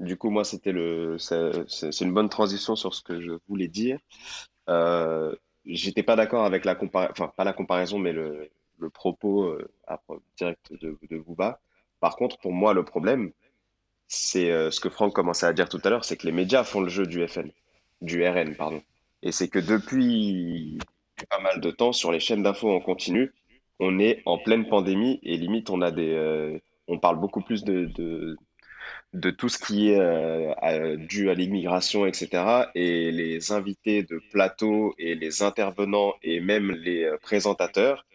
[0.00, 3.98] Du coup, moi, c'était le, c'est une bonne transition sur ce que je voulais dire.
[4.68, 5.34] Euh,
[5.66, 8.50] j'étais pas d'accord avec la comparaison, enfin, pas la comparaison, mais le,
[8.94, 9.68] propos euh,
[10.38, 11.60] direct de, de Booba.
[12.00, 13.32] Par contre, pour moi, le problème,
[14.08, 16.64] c'est euh, ce que Franck commençait à dire tout à l'heure, c'est que les médias
[16.64, 17.50] font le jeu du FN,
[18.00, 18.82] du RN, pardon.
[19.22, 20.78] Et c'est que depuis
[21.28, 23.32] pas mal de temps, sur les chaînes d'infos en continu,
[23.78, 27.64] on est en pleine pandémie et limite, on a des, euh, on parle beaucoup plus
[27.64, 28.36] de,
[29.12, 32.28] de tout ce qui est euh, à- dû à l'immigration, etc.
[32.74, 38.06] Et les invités de plateau et les intervenants et même les euh, présentateurs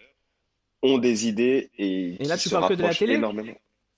[0.81, 3.53] ont des idées et, Et là, tu se parles que de la rapprochent télé énormément.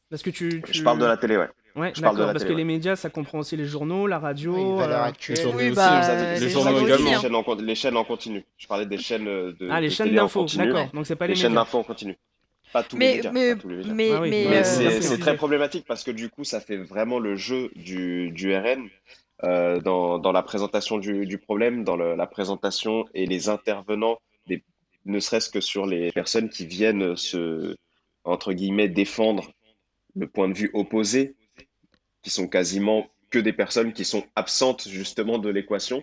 [0.09, 1.49] Parce que tu, tu- Je parle de la télé, ouais.
[1.75, 4.07] Ouais, je parle de la parce télé, que les médias, ça comprend aussi les journaux,
[4.07, 4.55] la radio.
[4.55, 5.11] Oui, euh.
[5.29, 6.01] Les journaux Oui, bah,
[6.33, 7.09] les les également.
[7.09, 7.21] Les hein.
[7.21, 8.43] chaînes en, con- les chaînes en continu.
[8.57, 10.65] Je parlais des chaînes de, Ah, les de chaînes continu.
[10.65, 10.89] d'accord.
[10.93, 12.17] Donc c'est pas les, Les chaînes d'infos en continu.
[12.73, 13.31] Pas tous les Mais, médias.
[13.31, 13.93] mais, pas tous les médias.
[13.93, 16.77] mais, Ah oui, mais, Mais euh, c'est très problématique parce que du coup, ça fait
[16.77, 18.89] vraiment le jeu du, du RN
[19.43, 24.17] euh, dans, dans la présentation du, du problème, dans le- la présentation et les intervenants,
[24.47, 24.63] des,
[25.05, 27.75] ne serait-ce que sur les personnes qui viennent se,
[28.23, 29.51] entre guillemets, défendre
[30.15, 31.35] le point de vue opposé,
[32.23, 36.01] qui sont quasiment que des personnes qui sont absentes justement de l'équation.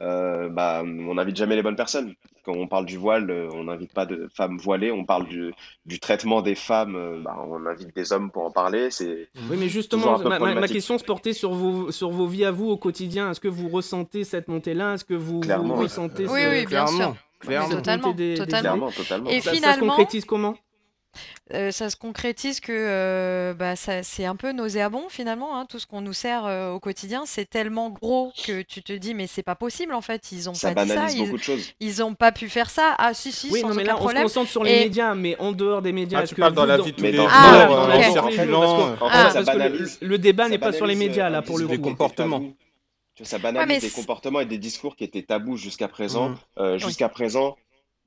[0.00, 2.14] Euh, bah, on n'invite jamais les bonnes personnes.
[2.44, 4.90] Quand on parle du voile, euh, on n'invite pas de femmes voilées.
[4.90, 5.52] On parle du,
[5.86, 8.90] du traitement des femmes, euh, bah, on invite des hommes pour en parler.
[8.90, 10.74] C'est Oui, mais justement, ma, ma- ma problématique.
[10.76, 13.30] question se portait sur vos, sur vos vies à vous au quotidien.
[13.30, 14.94] Est-ce que vous ressentez cette montée-là?
[14.94, 15.82] Est-ce que vous, vous Clairement, oui.
[15.84, 17.14] ressentez Oui, ce- oui, bien sûr.
[17.38, 18.44] Clairement, Totalement, des- totalement.
[18.44, 19.30] idées clairement, totalement.
[19.30, 20.54] Et ça, ça se finalement- concrétise comment?
[21.52, 25.78] Euh, ça se concrétise que euh, bah, ça, c'est un peu nauséabond finalement, hein, tout
[25.78, 29.26] ce qu'on nous sert euh, au quotidien, c'est tellement gros que tu te dis mais
[29.26, 31.42] c'est pas possible en fait, ils ont Ça pas dit ça, banalise ils, beaucoup de
[31.42, 31.72] choses.
[31.80, 32.94] ils ont pas pu faire ça.
[32.98, 34.22] Ah si si, Oui, sans non, mais aucun là, on se problème.
[34.24, 36.54] concentre sur les Et- médias, mais en dehors des médias, Ah, est-ce tu que parles
[36.54, 38.04] dans vous, la vie de tous les jours, en ok.
[38.12, 39.98] circulant, En fait, Ah, ça parce que le, banalise.
[40.00, 41.72] le débat n'est pas sur les médias là pour le coup.
[41.74, 42.38] était comportements.
[42.40, 42.56] tabou.
[43.14, 45.88] Tu vois, Ça banalise mais des c'est- comportements et des discours qui étaient tabous jusqu'à
[45.88, 46.30] présent.
[46.30, 46.36] Mhm.
[46.58, 47.56] Euh, jusqu'à présent,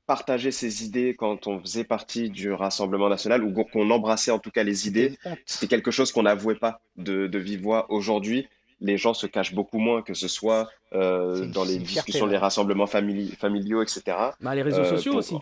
[0.07, 4.51] partager ses idées quand on faisait partie du Rassemblement national ou qu'on embrassait en tout
[4.51, 7.85] cas les idées, C'était quelque chose qu'on n'avouait pas de, de vive voix.
[7.91, 8.47] Aujourd'hui,
[8.81, 12.33] les gens se cachent beaucoup moins, que ce soit euh, dans les fierté, discussions, là.
[12.33, 14.01] les rassemblements famili- familiaux, etc.
[14.41, 15.35] Bah, les réseaux Euh, sociaux pour- aussi.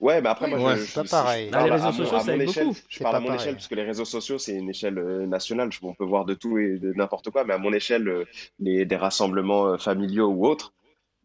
[0.00, 1.48] Ouais, mais après, Oui, moi, ouais, je, c'est pas pareil.
[1.50, 2.66] je Ah, les parle réseaux à mon- sociaux, à ça mon aide échelle.
[2.68, 2.78] beaucoup.
[2.88, 3.40] Je parle à mon pareil.
[3.40, 5.72] échelle, parce que les réseaux sociaux, c'est une échelle euh, nationale.
[5.72, 8.24] Je- On peut voir de tout et de n'importe quoi, mais à mon échelle,
[8.60, 10.72] les, des rassemblements familiaux ou autres,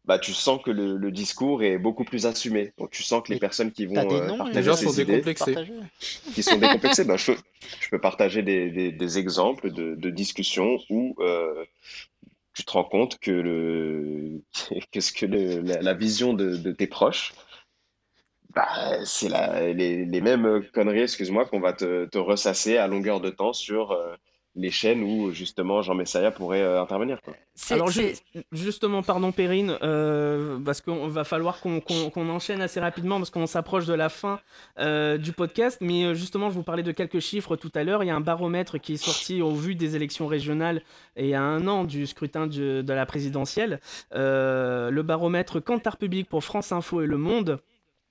[0.09, 2.73] bah, tu sens que le, le discours est beaucoup plus assumé.
[2.79, 4.85] Donc, tu sens que les personnes qui vont des euh, noms, partager Les gens ces
[4.85, 5.55] sont idées, décomplexés.
[6.33, 7.33] Qui sont décomplexés, bah, je,
[7.79, 11.63] je peux partager des, des, des exemples de, de discussions où euh,
[12.55, 14.41] tu te rends compte que, le,
[14.91, 17.33] que ce que le- la, la vision de, de tes proches,
[18.55, 19.29] bah, c'est
[19.75, 23.91] les, les mêmes conneries, excuse-moi, qu'on va te, te ressasser à longueur de temps sur
[23.91, 24.15] euh,
[24.55, 27.21] les chaînes où justement Jean Messaya pourrait euh, intervenir.
[27.21, 27.35] Quoi.
[27.71, 28.13] Alors ju-
[28.51, 33.85] justement, pardon Perrine, euh, parce qu'on va falloir qu'on enchaîne assez rapidement parce qu'on s'approche
[33.85, 34.39] de la fin
[34.79, 35.77] euh, du podcast.
[35.81, 38.03] Mais justement, je vous parlais de quelques chiffres tout à l'heure.
[38.03, 40.81] Il y a un baromètre qui est sorti au vu des élections régionales
[41.15, 43.79] et à un an du scrutin du- de la présidentielle.
[44.15, 47.59] Euh, le baromètre Cantar Public pour France Info et Le Monde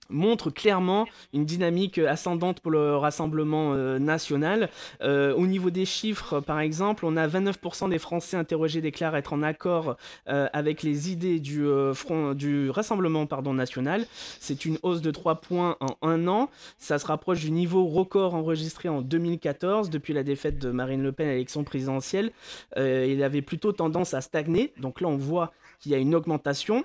[0.09, 4.71] montre clairement une dynamique ascendante pour le Rassemblement euh, national.
[5.03, 9.33] Euh, au niveau des chiffres, par exemple, on a 29% des Français interrogés déclarent être
[9.33, 9.97] en accord
[10.29, 14.07] euh, avec les idées du, euh, front, du Rassemblement pardon, national.
[14.41, 16.51] C'est une hausse de 3 points en un an.
[16.79, 21.13] Ça se rapproche du niveau record enregistré en 2014, depuis la défaite de Marine Le
[21.13, 22.33] Pen à l'élection présidentielle.
[22.77, 24.73] Euh, il avait plutôt tendance à stagner.
[24.79, 26.85] Donc là, on voit qu'il y a une augmentation.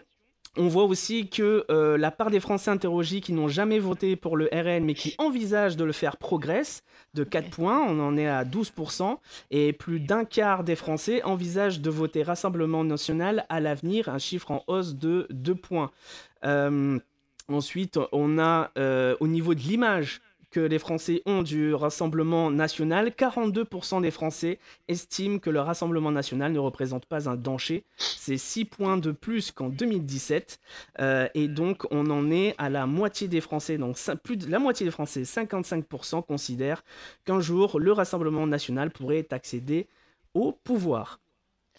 [0.56, 4.38] On voit aussi que euh, la part des Français interrogés qui n'ont jamais voté pour
[4.38, 6.84] le RN mais qui envisagent de le faire progresse
[7.16, 9.18] de 4 points, on en est à 12%,
[9.50, 14.52] et plus d'un quart des Français envisagent de voter Rassemblement national à l'avenir, un chiffre
[14.52, 15.92] en hausse de 2 points.
[16.46, 17.00] Euh,
[17.48, 20.22] ensuite, on a euh, au niveau de l'image
[20.54, 26.52] que les Français ont du Rassemblement national, 42% des Français estiment que le Rassemblement national
[26.52, 27.86] ne représente pas un danger.
[27.98, 30.60] C'est 6 points de plus qu'en 2017.
[31.00, 33.80] Euh, et donc, on en est à la moitié des Français.
[33.80, 36.84] Donc, plus de la moitié des Français, 55%, considèrent
[37.26, 39.88] qu'un jour, le Rassemblement national pourrait accéder
[40.36, 41.20] au pouvoir.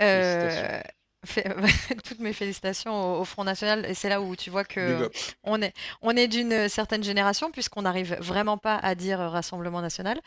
[0.00, 0.80] Euh,
[2.04, 5.10] toutes mes félicitations au, Front National et c'est là où tu vois que
[5.42, 5.72] on est,
[6.02, 10.20] on est d'une certaine génération puisqu'on n'arrive vraiment pas à dire Rassemblement National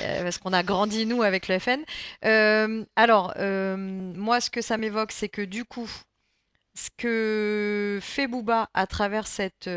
[0.00, 1.80] euh, parce qu'on a grandi nous avec le FN.
[2.24, 5.90] Euh, alors euh, moi ce que ça m'évoque c'est que du coup
[6.74, 9.68] ce que fait Bouba à travers cette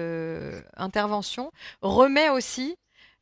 [0.77, 1.51] intervention
[1.81, 2.77] remet aussi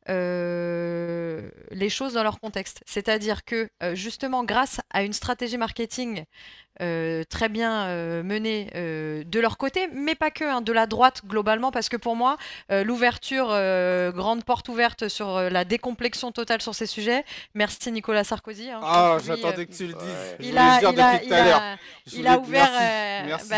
[0.06, 2.84] les choses dans leur contexte.
[2.86, 6.24] C'est-à-dire que justement grâce à une stratégie marketing
[6.80, 10.86] euh, très bien euh, menée euh, de leur côté, mais pas que, hein, de la
[10.86, 12.36] droite globalement, parce que pour moi,
[12.70, 13.48] l'ouverture,
[14.14, 17.24] grande porte ouverte sur la décomplexion totale sur ces sujets.
[17.54, 18.70] Merci Nicolas Sarkozy.
[18.70, 20.36] Hein, ah, j'attendais que tu le dises.
[20.40, 21.76] Il a, il, a, il, a,
[22.12, 22.70] il a, ouvert.
[23.48, 23.56] Bah,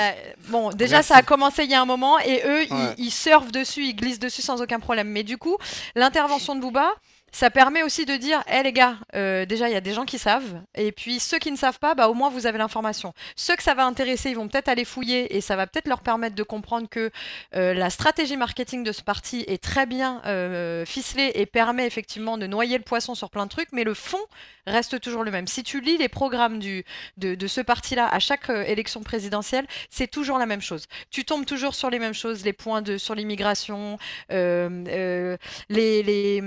[0.49, 3.53] bon, déjà, ça a commencé il y a un moment, et eux, ils, ils surfent
[3.53, 5.09] dessus, ils glissent dessus sans aucun problème.
[5.09, 5.57] Mais du coup,
[5.95, 6.93] l'intervention de Bouba
[7.37, 10.07] ça permet aussi de dire, hé les gars, euh, déjà il y a des gens
[10.07, 13.13] qui savent, et puis ceux qui ne savent pas, bah au moins vous avez l'information.
[13.37, 16.01] Ceux que ça va intéresser, ils vont peut-être aller fouiller, et ça va peut-être leur
[16.01, 17.11] permettre de comprendre que
[17.55, 22.39] euh, la stratégie marketing de ce parti est très bien euh, ficelée et permet effectivement
[22.39, 24.25] de noyer le poisson sur plein de trucs, mais le fond
[24.67, 25.47] reste toujours le même.
[25.47, 26.87] Si tu lis les programmes du,
[27.19, 30.87] de, ce parti-là à chaque élection présidentielle, c'est toujours la même chose.
[31.11, 33.99] Tu tombes toujours sur les mêmes choses, les points de, sur l'immigration,
[34.31, 35.37] les,
[35.69, 36.43] les,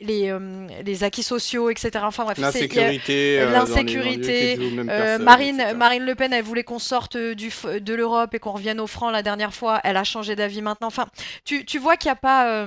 [0.00, 1.90] les euh, les, acquis sociaux, etc.
[2.02, 4.58] Enfin bref, l'insécurité, euh, l'insécurité.
[4.88, 7.50] Euh, Marine, Marine Le Pen, elle voulait qu'on sorte du,
[7.80, 9.80] de l'Europe et qu'on revienne au franc la dernière fois.
[9.84, 10.88] Elle a changé d'avis maintenant.
[10.88, 11.06] Enfin,
[11.44, 12.66] tu, tu vois qu'il n'y a pas.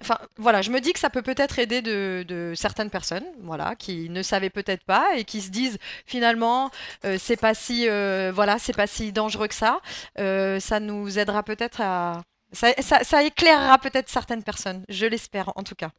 [0.00, 4.08] Enfin, voilà, je me dis que ça peut peut-être aider de, certaines personnes, voilà, qui
[4.08, 6.70] ne savaient peut-être pas et qui se disent finalement,
[7.18, 7.86] c'est pas si,
[8.32, 9.80] voilà, c'est pas si dangereux que ça.
[10.16, 12.72] ça nous aidera peut-être à, ça,
[13.04, 14.84] ça éclairera peut-être certaines personnes.
[14.88, 15.90] Je l'espère, en tout cas.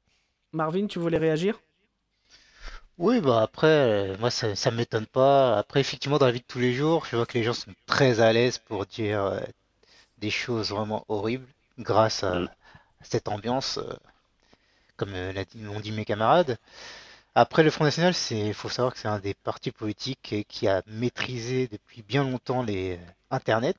[0.54, 1.60] Marvin, tu voulais réagir?
[2.98, 5.58] Oui, bah après, euh, moi ça, ça m'étonne pas.
[5.58, 7.74] Après, effectivement, dans la vie de tous les jours, je vois que les gens sont
[7.86, 9.40] très à l'aise pour dire euh,
[10.20, 11.48] des choses vraiment horribles
[11.80, 12.42] grâce à,
[13.02, 13.94] cette ambiance, euh,
[14.98, 15.14] comme
[15.56, 16.58] l'ont dit mes camarades.
[17.34, 20.84] Après, le Front National, c'est, faut savoir que c'est un des partis politiques qui a
[20.88, 23.00] maîtrisé depuis bien longtemps les
[23.32, 23.78] Internet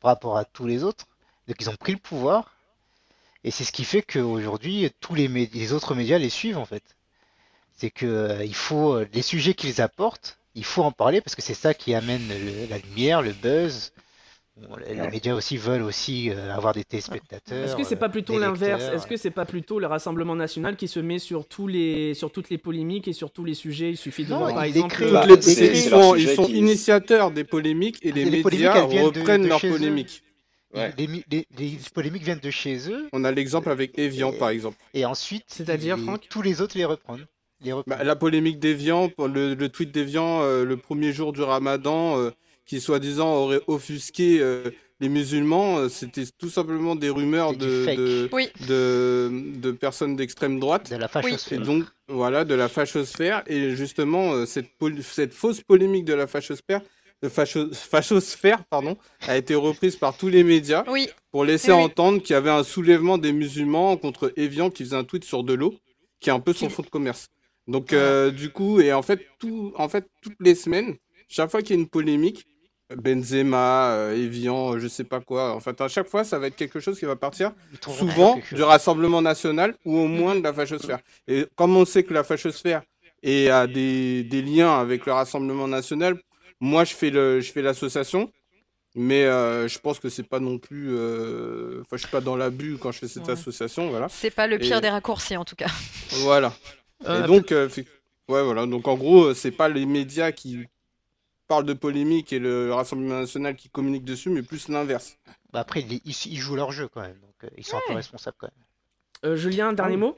[0.00, 1.06] par rapport à tous les autres.
[1.46, 2.52] Donc, ils ont pris le pouvoir
[3.44, 6.82] et c'est ce qui fait qu'aujourd'hui, tous les, les, autres médias les suivent en fait.
[7.76, 11.36] C'est que euh, il faut euh, les sujets qu'ils apportent, il faut en parler parce
[11.36, 12.22] que c'est ça qui amène
[12.68, 13.92] la lumière, le buzz.
[14.88, 17.64] les médias aussi veulent aussi euh, avoir des téléspectateurs.
[17.64, 18.82] Est-ce que c'est pas plutôt l'inverse?
[18.92, 22.32] Est-ce que c'est pas plutôt le Rassemblement national qui se met sur tous les sur
[22.32, 23.90] toutes les polémiques et sur tous les sujets?
[23.90, 25.00] Il suffit de voir par exemple.
[25.00, 30.24] ils, sont, initiateurs des polémiques et les, médias reprennent leurs polémiques.
[30.74, 33.08] Les, polémiques viennent de chez eux.
[33.12, 34.76] On a l'exemple avec Evian, par exemple.
[34.94, 37.26] Et ensuite, c'est-à-dire Franck, tous les autres les reprennent.
[37.86, 42.30] Bah, la polémique d'Evian, le, le tweet d'Evian, euh, le premier jour du Ramadan, euh,
[42.66, 48.28] qui soi-disant aurait offusqué euh, les musulmans, c'était tout simplement des rumeurs de
[48.68, 50.90] de, de, personnes d'extrême droite.
[50.90, 51.60] De la fachosphère.
[51.60, 53.42] Et donc, voilà, de la fachosphère.
[53.46, 54.70] Et justement, cette,
[55.02, 56.80] cette fausse polémique de la fachosphère
[57.22, 58.96] de fachosphère pardon,
[59.26, 60.84] a été reprise par tous les médias
[61.30, 65.04] pour laisser entendre qu'il y avait un soulèvement des musulmans contre Evian qui faisait un
[65.04, 65.74] tweet sur de l'eau,
[66.20, 67.28] qui est un peu son fonds de commerce.
[67.66, 70.96] Donc euh, du coup, et en fait, tout, en fait, toutes les semaines,
[71.28, 72.46] chaque fois qu'il y a une polémique,
[72.96, 75.54] Benzema, euh, Evian, je sais pas quoi.
[75.54, 77.52] En fait, à chaque fois, ça va être quelque chose qui va partir
[77.82, 81.00] souvent du Rassemblement national ou au moins de la fachosphère.
[81.26, 82.82] Et comme on sait que la fachosphère
[83.22, 86.18] et a des, des liens avec le Rassemblement national,
[86.60, 88.32] moi, je fais le, je fais l'association,
[88.94, 90.88] mais euh, je pense que c'est pas non plus.
[90.90, 94.08] Euh, enfin, je suis pas dans l'abus quand je fais cette association, voilà.
[94.08, 95.70] C'est pas le pire des raccourcis en tout cas.
[96.22, 96.52] Voilà.
[97.06, 97.84] Euh, et donc, ouais,
[98.42, 98.66] voilà.
[98.66, 100.66] Donc en gros, c'est pas les médias qui
[101.46, 105.16] parlent de polémique et le Rassemblement national qui communique dessus, mais plus l'inverse.
[105.52, 108.48] Bah après, ils, jouent leur jeu quand même, donc ils sont un peu responsables quand
[109.22, 109.36] même.
[109.36, 110.16] Julien, un dernier ah mot?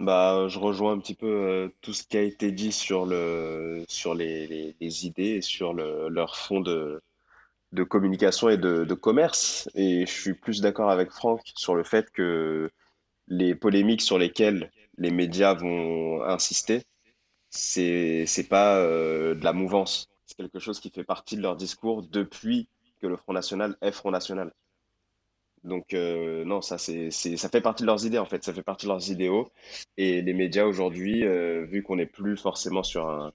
[0.00, 3.84] Bah, je rejoins un petit peu euh, tout ce qui a été dit sur le,
[3.88, 7.02] sur les, les, idées et sur le, leur fond de,
[7.72, 9.68] de communication et de, commerce.
[9.74, 12.70] Et je suis plus d'accord avec Franck sur le fait que
[13.28, 16.82] les polémiques sur lesquelles les médias vont insister,
[17.50, 20.08] c'est c'est pas euh, de la mouvance.
[20.26, 22.68] C'est quelque chose qui fait partie de leur discours depuis
[23.00, 24.52] que le Front National est Front National.
[25.64, 28.62] Donc euh, non, ça c'est ça fait partie de leurs idées en fait, ça fait
[28.62, 29.50] partie de leurs idéaux.
[29.98, 33.32] Et les médias aujourd'hui, euh, vu qu'on n'est plus forcément sur un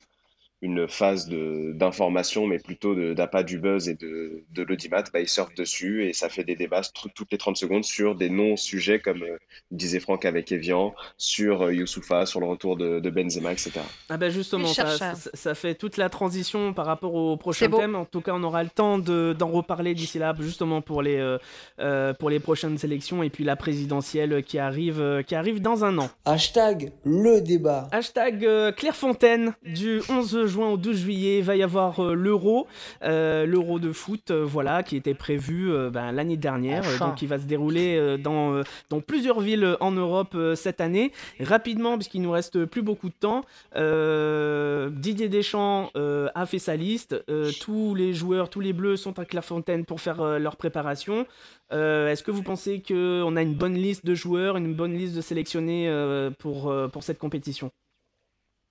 [0.62, 5.20] une phase de d'information, mais plutôt de- d'appât du buzz et de, de l'audimat, bah,
[5.20, 6.82] ils surfent dessus et ça fait des débats
[7.14, 9.38] toutes les 30 secondes sur des non-sujets comme euh,
[9.72, 13.74] disait Franck avec Evian, sur euh, Youssoupha, sur le retour de, de Benzema, etc.
[14.10, 17.96] Ah bah justement, ça, fait toute la transition par rapport au prochain thème.
[17.96, 21.18] En tout cas, on aura le temps de- d'en reparler d'ici là, justement pour les,
[21.18, 21.38] euh,
[21.80, 25.98] euh, pour les prochaines élections et puis la présidentielle qui arrive, qui arrive dans un
[26.00, 26.10] an.
[26.26, 27.88] Hashtag le débat.
[27.92, 32.68] Hashtag euh, Clairefontaine, du 11 juin au 12 juillet, va y avoir euh, l'Euro,
[33.04, 37.08] euh, l'Euro de foot, euh, voilà, qui était prévu ben, l'année dernière, Enfin.
[37.08, 41.12] donc qui va se dérouler dans, dans plusieurs villes en Europe cette année.
[41.40, 43.42] Rapidement, puisqu'il nous reste plus beaucoup de temps,
[43.76, 47.16] Didier Deschamps a fait sa liste,
[47.60, 51.26] tous les joueurs, tous les bleus sont à Clairefontaine pour faire leur préparation.
[51.72, 55.16] Euh, Est-ce que vous pensez qu'on a une bonne liste de joueurs, une bonne liste
[55.16, 57.72] de sélectionnés euh, pour, euh, pour cette compétition?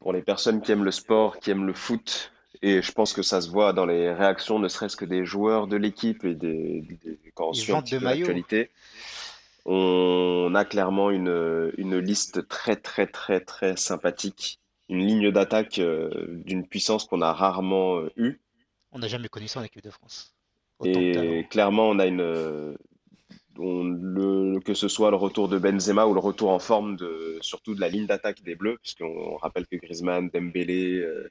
[0.05, 2.31] Pour les personnes qui aiment le sport, qui aiment le foot,
[2.61, 5.67] et je pense que ça se voit dans les réactions, ne serait-ce que des joueurs
[5.67, 8.71] de l'équipe et des, des- quand on suit un petit peu l'actualité,
[9.65, 16.11] on a clairement une, une liste très très très très sympathique, une ligne d'attaque euh,
[16.45, 18.41] d'une puissance qu'on a rarement euh, eue.
[18.93, 20.35] On n'a jamais connu ça en équipe de France.
[20.81, 21.01] Autant.
[21.01, 22.77] Et clairement, on a une,
[23.59, 27.39] on- le, que ce soit le retour de Benzema ou le retour en forme de,
[27.41, 31.31] surtout de la ligne d'attaque des Bleus, puisqu'on rappelle que Griezmann, Dembélé, euh,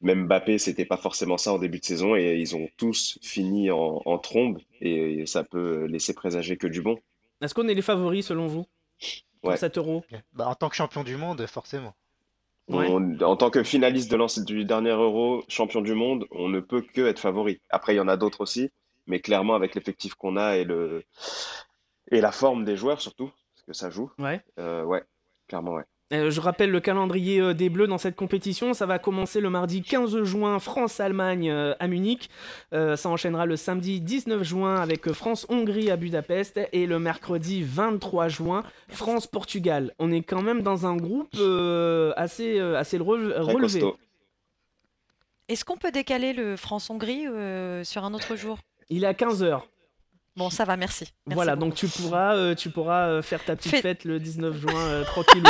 [0.00, 3.70] même Mbappé, c'était pas forcément ça en début de saison, et ils ont tous fini
[3.70, 6.98] en, en trombe, et ça peut laisser présager que du bon.
[7.40, 8.66] Est-ce qu'on est les favoris selon vous
[9.40, 9.56] pour Ouais.
[9.56, 10.04] cet euro?
[10.32, 11.94] Bah, en tant que champion du monde, forcément.
[12.68, 12.86] Ouais.
[12.88, 16.82] On- en tant que finaliste de du dernier Euro, champion du monde, on ne peut
[16.82, 17.60] que être favori.
[17.68, 18.70] Après, il y en a d'autres aussi,
[19.10, 21.02] mais clairement, avec l'effectif qu'on a et le
[22.12, 24.40] et la forme des joueurs surtout, parce que ça joue, Ouais.
[24.58, 25.02] euh, ouais,
[25.48, 25.84] clairement, ouais.
[26.12, 28.74] Euh, je rappelle le calendrier euh, des Bleus dans cette compétition.
[28.74, 32.28] Ça va commencer le mardi 15 juin, France-Allemagne euh, à Munich.
[32.74, 36.58] Euh, ça enchaînera le samedi 19 juin avec France-Hongrie à Budapest.
[36.72, 39.94] Et le mercredi 23 juin, France-Portugal.
[40.00, 43.80] On est quand même dans un groupe euh, assez, euh, assez relevé.
[45.48, 48.58] Est-ce qu'on peut décaler le France-Hongrie euh, sur un autre jour?
[48.90, 49.60] Il est à 15h.
[50.36, 51.04] Bon, ça va, merci.
[51.26, 51.68] Merci Voilà, beaucoup.
[51.70, 54.74] donc tu pourras, euh, tu pourras euh, faire ta petite Fais- fête le 19 juin
[54.76, 55.42] euh, tranquille.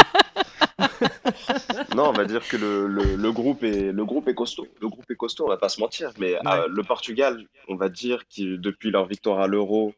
[1.95, 4.67] Non, on va dire que le, le, le groupe est le groupe est costaud.
[4.81, 6.13] Le groupe est costaud, on va pas se mentir.
[6.19, 9.93] Mais euh, le Portugal, on va dire que depuis leur victoire à l'Euro,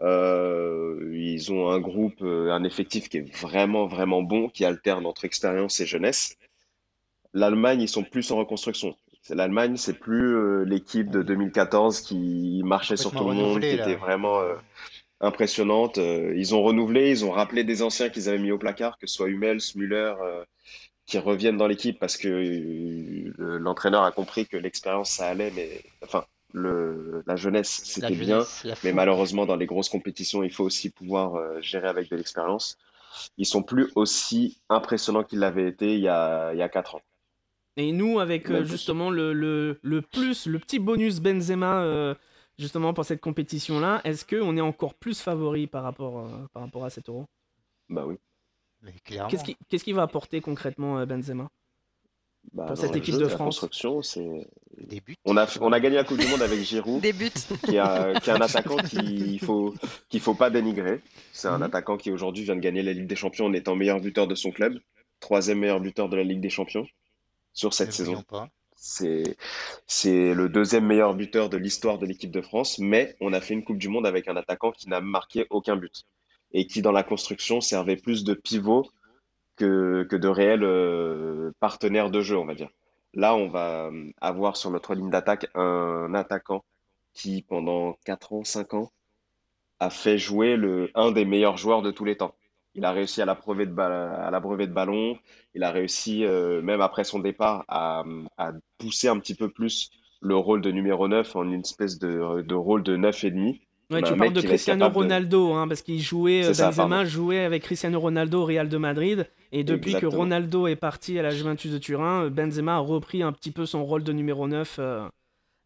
[0.00, 5.24] euh, ils ont un groupe, un effectif qui est vraiment vraiment bon, qui alterne entre
[5.24, 6.36] expérience et jeunesse.
[7.32, 8.96] L'Allemagne, ils sont plus en reconstruction.
[9.22, 13.76] C'est l'Allemagne, c'est plus euh, l'équipe de 2014 qui marchait sur tout le monde, qui
[13.76, 14.54] là, était vraiment euh,
[15.20, 15.98] impressionnante.
[15.98, 19.06] Euh, ils ont renouvelé, ils ont rappelé des anciens qu'ils avaient mis au placard, que
[19.06, 20.44] ce soit Hummels, Müller, euh,
[21.06, 25.50] qui reviennent dans l'équipe parce que euh, le- l'entraîneur a compris que l'expérience ça allait,
[25.52, 28.48] mais enfin le, la jeunesse c'était bien,
[28.82, 32.76] mais malheureusement dans les grosses compétitions il faut aussi pouvoir euh, gérer avec de l'expérience.
[33.38, 36.96] Ils sont plus aussi impressionnants qu'ils l'avaient été il y a il y a quatre
[36.96, 37.02] ans.
[37.76, 42.14] Et nous, avec euh, justement le, le, le plus, le petit bonus Benzema, euh,
[42.58, 46.84] justement pour cette compétition-là, est-ce qu'on est encore plus favori par rapport, euh, par rapport
[46.84, 47.26] à cet euro?
[47.88, 48.16] Bah oui.
[48.82, 49.28] Mais clairement.
[49.68, 51.48] Qu'est-ce qui- va apporter concrètement euh, Benzema?
[52.54, 53.60] Bah, Pour cette équipe jeu, de la France.
[53.60, 54.46] construction, c'est
[54.78, 55.14] Des buts.
[55.26, 57.02] on a on a gagné la Coupe du Monde avec Giroud.
[57.02, 57.28] Des buts.
[57.64, 59.74] qui est, un- qui est un attaquant qu'il faut
[60.08, 61.02] qu'il faut pas dénigrer.
[61.32, 61.64] C'est un Mhm.
[61.64, 64.34] attaquant qui aujourd'hui vient de gagner la Ligue des Champions en étant meilleur buteur de
[64.34, 64.80] son club,
[65.20, 66.86] troisième meilleur buteur de la Ligue des Champions
[67.52, 68.24] sur cette saison.
[68.76, 73.54] c'est le deuxième meilleur buteur de l'histoire de l'équipe de France, mais on a fait
[73.54, 76.04] une Coupe du Monde avec un attaquant qui n'a marqué aucun but
[76.52, 78.88] et qui dans la construction servait plus de pivot
[79.56, 82.70] que, que de réel euh, partenaire de jeu, on va dire.
[83.14, 86.64] Là, on va euh, avoir sur notre ligne d'attaque un attaquant
[87.12, 88.92] qui, pendant 4 ans, 5 ans,
[89.78, 92.34] a fait jouer le, un des meilleurs joueurs de tous les temps.
[92.74, 95.18] Il a réussi à l'abreuver de, à l'abreuver de ballons.
[95.54, 98.04] Il a réussi, euh, même après son départ, à,
[98.38, 99.90] à pousser un petit peu plus
[100.22, 103.60] le rôle de numéro 9 en une espèce de, de rôle de 9 et demi.
[103.90, 107.40] Ouais, tu parles de Cristiano de- Ronaldo, hein, parce qu'il jouait, euh, ça, Benzema jouait
[107.44, 110.06] avec Cristiano Ronaldo au Real de Madrid, et depuis que.
[110.06, 113.66] Ronaldo est parti à la Juventus de Turin, euh, Benzema a repris un petit peu
[113.66, 114.76] son rôle de numéro 9.
[114.78, 115.08] euh,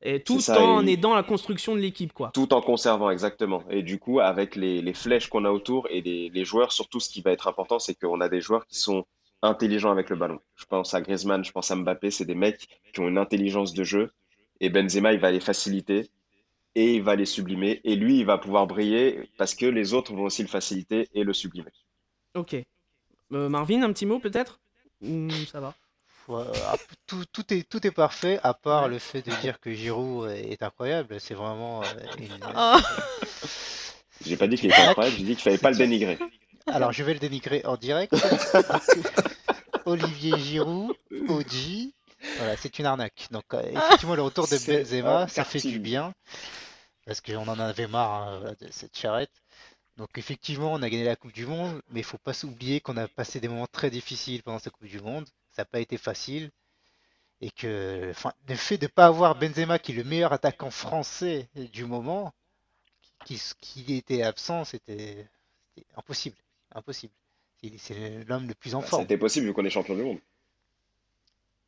[0.06, 2.30] Et tout ça, en et- aidant la construction de l'équipe, quoi.
[2.34, 3.62] Tout en conservant, exactement.
[3.70, 7.00] Et du coup, avec les, les flèches qu'on a autour et les, les joueurs, surtout
[7.00, 9.06] ce qui va être important, c'est qu'on a des joueurs qui sont
[9.40, 10.40] intelligents avec le ballon.
[10.56, 13.72] Je pense à Griezmann, je pense à Mbappé, c'est des mecs qui ont une intelligence
[13.72, 14.12] de jeu.
[14.60, 16.10] Et Benzema, il va les faciliter
[16.74, 17.80] et il va les sublimer.
[17.84, 21.24] Et lui, il va pouvoir briller parce que les autres vont aussi le faciliter et
[21.24, 21.72] le sublimer.
[22.34, 22.56] Ok.
[23.32, 24.60] Euh, Marvin, un petit mot peut-être?
[25.02, 25.74] Ou ça va?
[27.06, 30.62] Tout, tout est, tout est parfait, à part le fait de dire que Giroud est
[30.62, 31.20] incroyable.
[31.20, 31.86] C'est vraiment euh,
[32.18, 32.78] une- Oh.
[34.24, 36.18] J'ai pas dit qu'il était incroyable, j'ai dit qu'il fallait pas le dénigrer.
[36.66, 38.14] Alors, je vais le dénigrer en direct.
[39.86, 40.94] Olivier Giroud,
[41.28, 41.90] OG,
[42.38, 43.26] voilà, c'est une arnaque.
[43.30, 46.14] Donc, euh, effectivement, le retour de Benzema, ça fait du bien.
[47.06, 49.32] Parce qu'on en avait marre hein, de cette charrette.
[49.98, 52.96] Donc, effectivement, on a gagné la Coupe du Monde, mais il faut pas s'oublier qu'on
[52.96, 55.26] a passé des moments très difficiles pendant cette Coupe du Monde.
[55.54, 56.50] Ça n'a pas été facile.
[57.40, 60.70] Et que enfin, le fait de ne pas avoir Benzema, qui est le meilleur attaquant
[60.70, 62.32] français du moment,
[63.24, 65.28] qui, qui était absent, c'était
[65.96, 66.36] impossible.
[66.72, 67.14] Impossible.
[67.78, 69.02] C'est l'homme le plus en Bah, forme.
[69.02, 70.20] C'était possible vu qu'on est champion du monde.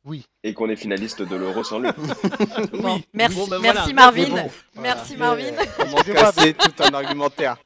[0.07, 0.25] Oui.
[0.43, 1.89] Et qu'on est finaliste de l'Euro sans lui.
[2.73, 3.05] Bon, Oui.
[3.13, 3.93] merci, Bon, ben merci voilà.
[3.93, 4.47] Marvin.
[4.75, 5.43] Merci Marvin.
[5.47, 7.57] euh, Comment casser tout un argumentaire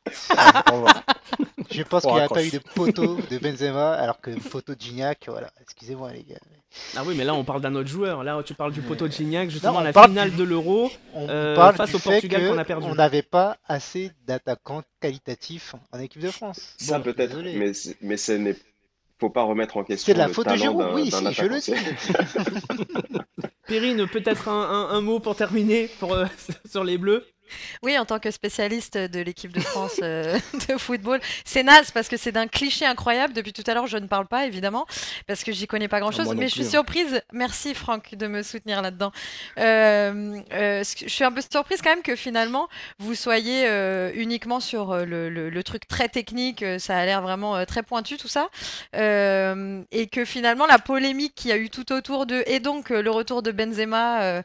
[0.72, 1.04] revoir.
[1.70, 4.82] Je pense qu'il n'y a pas eu de poteau de Benzema, alors que poteau de
[4.82, 5.52] Gignac, voilà.
[5.62, 6.39] Excusez-moi les gars.
[6.98, 8.24] Ah oui, mais là on parle d'un autre joueur.
[8.24, 10.92] Là tu parles du poteau de Gignac, justement la finale du- de l'Euro.
[11.14, 12.88] On Euh, parle face au Portugal qu'on a perdu.
[12.89, 16.74] On n'avait pas assez d'attaquants qualitatifs en équipe de France.
[16.78, 17.72] Ça Bon, peut-être, mais,
[18.02, 18.56] mais ce n'est
[19.22, 21.46] faut pas remettre en question C'est de la le faute de Giroud, oui, si, je
[21.46, 21.74] le dis.
[23.68, 26.26] Perrine, peut-être un, un- un mot pour terminer pour, euh,
[26.70, 27.24] sur les Bleus?
[27.84, 30.38] Oui, en tant que spécialiste de l'équipe de France euh,
[30.70, 33.34] de football, c'est naze parce que c'est d'un cliché incroyable.
[33.34, 34.86] Depuis tout à l'heure, je ne parle pas évidemment
[35.28, 36.70] parce que j'y connais pas grand-chose, non mais je suis hein.
[36.70, 37.22] surprise.
[37.34, 39.12] Merci Franck de me soutenir là-dedans.
[39.58, 42.68] Euh, euh, je suis un peu surprise quand même que finalement
[42.99, 43.68] vous soyez
[44.16, 46.64] uniquement sur le, le- le truc très technique.
[46.80, 48.49] Ça a l'air vraiment très pointu tout ça,
[48.93, 53.10] et que finalement la polémique qu'il y a eu tout autour de et donc le
[53.12, 54.41] retour de Benzema.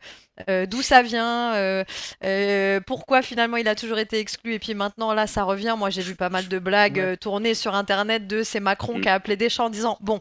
[0.48, 1.84] Euh, d'où ça vient, euh,
[2.24, 5.74] euh, pourquoi finalement il a toujours été exclu et puis maintenant là ça revient.
[5.78, 7.16] Moi j'ai vu pas mal de blagues Ouais.
[7.16, 9.00] tourner sur internet de c'est Macron Mm.
[9.00, 10.20] qui a appelé Deschamps en disant bon.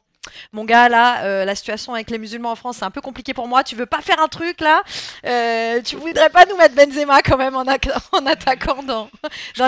[0.51, 3.33] Mon gars, là, euh, la situation avec les musulmans en France, c'est un peu compliqué
[3.33, 3.63] pour moi.
[3.63, 4.81] Tu veux pas faire un truc là
[5.25, 9.09] Euh, Tu voudrais pas nous mettre Benzema quand même en, atta- en attaquant dans,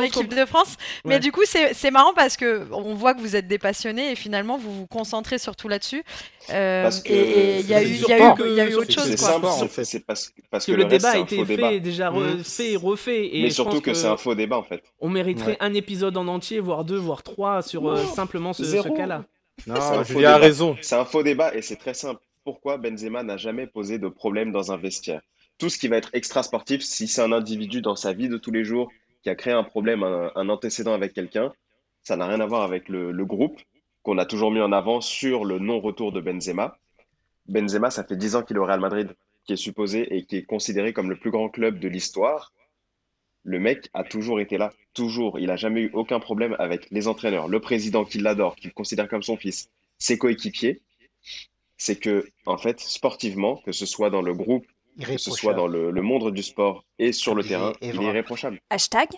[0.02, 3.36] l'équipe de France Mais du coup, c'est c'est marrant parce que on voit que vous
[3.36, 6.04] êtes des passionnés et finalement vous vous concentrez surtout là-dessus.
[6.50, 8.54] Euh, Parce que et il y a eu, il y surtout a eu, que- il
[8.56, 9.84] y a eu surtout autre chose C'est en fait.
[9.86, 10.30] c'est parce,
[10.66, 11.78] que que le, débat a été fait, débat.
[11.80, 12.38] déjà Mhm.
[12.40, 13.26] refait et refait.
[13.36, 14.82] Et Mais je surtout pense que, c'est un faux débat en fait.
[15.02, 15.58] On mériterait Ouais.
[15.60, 19.24] un épisode en entier, voire deux, voire trois, sur euh, simplement ce, ce cas-là.
[19.66, 20.40] Non, Julien a débat.
[20.40, 20.78] raison.
[20.82, 22.22] C'est un faux débat et c'est très simple.
[22.44, 25.22] Pourquoi Benzema n'a jamais posé de problème dans un vestiaire?
[25.58, 28.52] Tout ce qui va être extra-sportif, si c'est un individu dans sa vie de tous
[28.52, 28.92] les jours
[29.24, 31.52] qui a créé un problème, un, un antécédent avec quelqu'un,
[32.04, 33.60] ça n'a rien à voir avec le, le groupe
[34.04, 36.78] qu'on a toujours mis en avant sur le non-retour de Benzema.
[37.48, 39.14] Benzema, ça fait 10 ans qu'il est au Real Madrid,
[39.46, 42.54] qui est supposé et qui est considéré comme le plus grand club de l'histoire.
[43.44, 45.40] Le mec a toujours été là, toujours.
[45.40, 48.74] Il n'a jamais eu aucun problème avec les entraîneurs, le président qui l'adore, qui le
[48.74, 50.82] considère comme son fils, ses coéquipiers.
[51.78, 54.66] C'est que, en fait, sportivement, que ce soit dans le groupe,
[55.02, 58.04] que ce soit dans le, le monde du sport et sur le terrain, il est
[58.04, 58.60] irréprochable.
[58.70, 59.10] Hashtag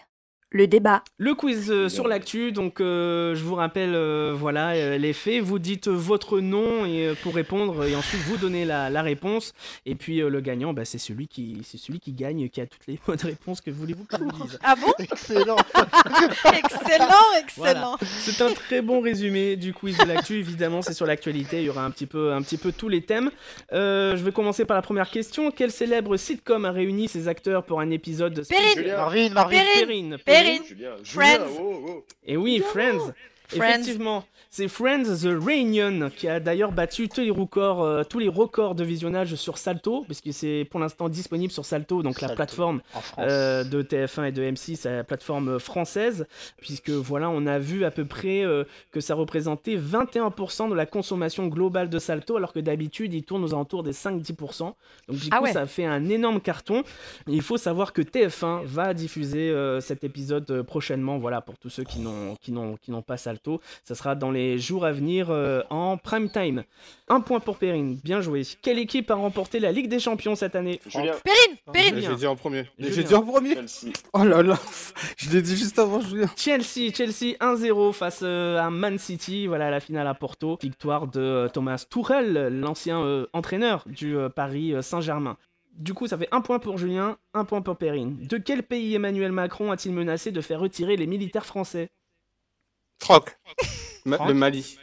[0.51, 1.03] le débat.
[1.17, 5.41] Le quiz euh, sur l'actu, donc euh, je vous rappelle euh, voilà euh, les faits.
[5.41, 9.53] Vous dites votre nom et euh, pour répondre et ensuite vous donnez la, la réponse.
[9.85, 12.65] Et puis euh, le gagnant, bah, c'est celui qui c'est celui qui gagne, qui a
[12.65, 14.57] toutes les bonnes réponses que voulez-vous que je vous dise.
[14.63, 14.91] Ah bon?
[14.97, 15.55] Excellent.
[16.45, 17.07] Excellent,
[17.39, 17.97] excellent.
[18.01, 20.39] C'est un très bon résumé du quiz de l'actu.
[20.39, 21.59] Évidemment, c'est sur l'actualité.
[21.59, 23.29] Il y aura un petit peu, un petit peu tous les thèmes.
[23.73, 25.51] Euh, je vais commencer par la première question.
[25.51, 28.69] Quel célèbre sitcom a réuni ses acteurs pour un épisode Perrine.
[28.71, 29.57] spécial Marvin, Marvin.
[29.75, 30.17] Perrine.
[30.25, 30.38] Perrine.
[30.43, 30.63] Perrine.
[30.65, 31.47] Julien, Friends.
[31.47, 32.05] Julien, oh, oh.
[32.25, 33.13] Et oui, Friends.
[33.49, 33.79] Friends.
[33.79, 38.27] Effectivement, c'est Friends The Reunion qui a d'ailleurs battu tous les records, euh, tous les
[38.27, 42.29] records de visionnage sur Salto, parce que c'est pour l'instant disponible sur Salto, donc la
[42.29, 42.81] plateforme
[43.19, 46.27] euh, de TF1 et de M6, la plateforme française,
[46.57, 50.85] puisque voilà, on a vu à peu près euh, que ça représentait 21% de la
[50.85, 54.59] consommation globale de Salto, alors que d'habitude il tourne aux alentours des 5-10%.
[55.07, 55.53] Donc du Ah coup, ouais.
[55.53, 56.81] ça fait un énorme carton.
[57.27, 61.69] Et il faut savoir que TF1 va diffuser euh, cet épisode prochainement, voilà, pour tous
[61.69, 63.38] ceux qui n'ont qui n'ont qui n'ont pas Salto,
[63.83, 66.63] ça sera dans les jours à venir euh, en prime time.
[67.07, 68.43] Un point pour Perrine, bien joué.
[68.61, 71.57] Quelle équipe a remporté la Ligue des Champions cette année Julien, Perrine.
[71.73, 72.09] Perrine.
[72.09, 72.65] J'ai dit en premier.
[72.77, 73.55] J'ai dit en premier.
[73.55, 73.93] Chelsea.
[74.13, 74.59] Oh là là.
[75.17, 76.29] Je l'ai dit juste avant, Julien.
[76.35, 80.57] Chelsea, Chelsea 1-0 face euh, à Man City, voilà la finale à Porto.
[80.61, 85.37] Victoire de euh, Thomas Tuchel, l'ancien euh, entraîneur du euh, Paris euh, Saint-Germain.
[85.75, 88.17] Du coup, ça fait un point pour Julien, un point pour Perrine.
[88.27, 91.89] De quel pays Emmanuel Macron a-t-il menacé de faire retirer les militaires français?
[94.05, 94.77] Ma- Franck le Mali.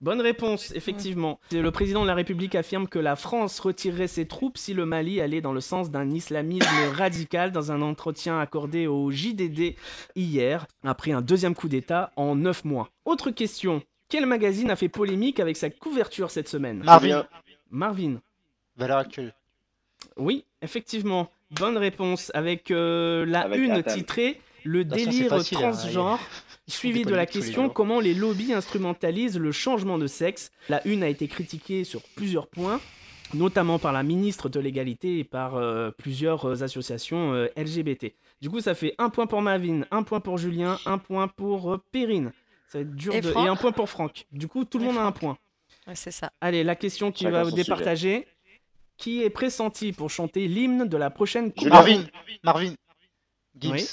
[0.00, 1.38] Bonne réponse, effectivement.
[1.52, 5.20] Le président de la République affirme que la France retirerait ses troupes si le Mali
[5.20, 6.66] allait dans le sens d'un islamisme
[6.96, 9.76] radical dans un entretien accordé au JDD
[10.16, 12.90] hier, après un deuxième coup d'État en 9 mois.
[13.04, 13.80] Autre question.
[14.08, 16.82] Quel magazine a fait polémique avec sa couverture cette semaine?
[16.82, 17.24] Marvin.
[17.70, 18.20] Marvin.
[18.76, 19.32] valeur actuelle.
[20.16, 21.30] Oui, effectivement.
[21.52, 22.32] Bonne réponse.
[22.34, 26.20] Avec euh, la Avec une titrée Le façon, délire facile, hein, transgenre.
[26.72, 30.50] Suivi de la question comment les lobbies instrumentalisent le changement de sexe?
[30.68, 32.80] La une a été critiquée sur plusieurs points,
[33.34, 38.14] notamment par la ministre de l'égalité et par euh, plusieurs euh, associations euh, LGBT.
[38.40, 41.72] Du coup, ça fait un point pour Mavin, un point pour Julien, un point pour
[41.72, 42.32] euh, Perrine.
[42.68, 43.30] Ça va être dur Et de...
[43.30, 44.26] Et un point pour Franck.
[44.32, 45.36] Du coup, tout le Et monde a un point.
[45.86, 46.32] Ouais, c'est ça.
[46.40, 47.62] Allez, la question qui Chacun va vous sujet.
[47.62, 48.26] départager.
[48.98, 51.64] Qui est pressenti pour chanter l'hymne de la prochaine Coupe?
[51.64, 51.74] Julien.
[51.74, 52.04] Marvin,
[52.44, 52.74] Marvin,
[53.58, 53.72] Gibbs.
[53.72, 53.84] Oui.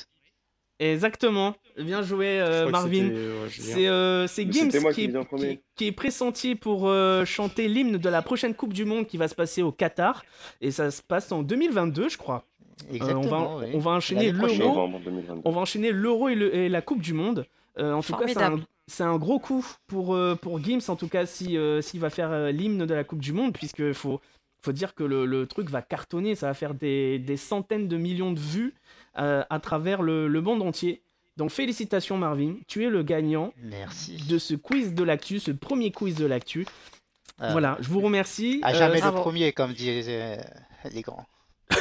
[0.80, 1.56] Exactement.
[1.84, 3.10] Bien joué, euh, Marvin.
[3.50, 8.22] C'est euh, Gims qui, est- qui- qui est pressenti pour euh, chanter l'hymne de la
[8.22, 10.24] prochaine Coupe du Monde qui va se passer au Qatar.
[10.62, 12.46] Et ça se passe en 2022, je crois.
[12.92, 13.22] Euh, Exactement.
[13.56, 13.72] on, va, oui.
[13.74, 14.68] on va enchaîner l'Euro.
[14.70, 15.42] Novembre 2022.
[15.46, 17.46] On va enchaîner l'Euro et, le- et la Coupe du Monde.
[17.78, 18.26] Euh, en tout cas,
[18.88, 22.00] c'est un, un gros coup pour, euh, pour Gims, en tout cas, si, euh, s'il
[22.00, 24.20] va faire euh, l'hymne de la Coupe du Monde, puisque faut,
[24.62, 27.98] faut dire que le, le truc va cartonner, ça va faire des, des centaines de
[27.98, 28.74] millions de vues
[29.18, 31.02] euh, à travers le, le monde entier.
[31.40, 34.18] Donc félicitations Marvin, tu es le gagnant Merci.
[34.28, 36.68] de ce quiz de l'actu, ce premier quiz de l'actu.
[37.40, 38.60] Ah, Voilà, je vous remercie.
[38.62, 39.22] À Euh, jamais le bravo.
[39.22, 41.26] premier, comme disaient euh, les grands.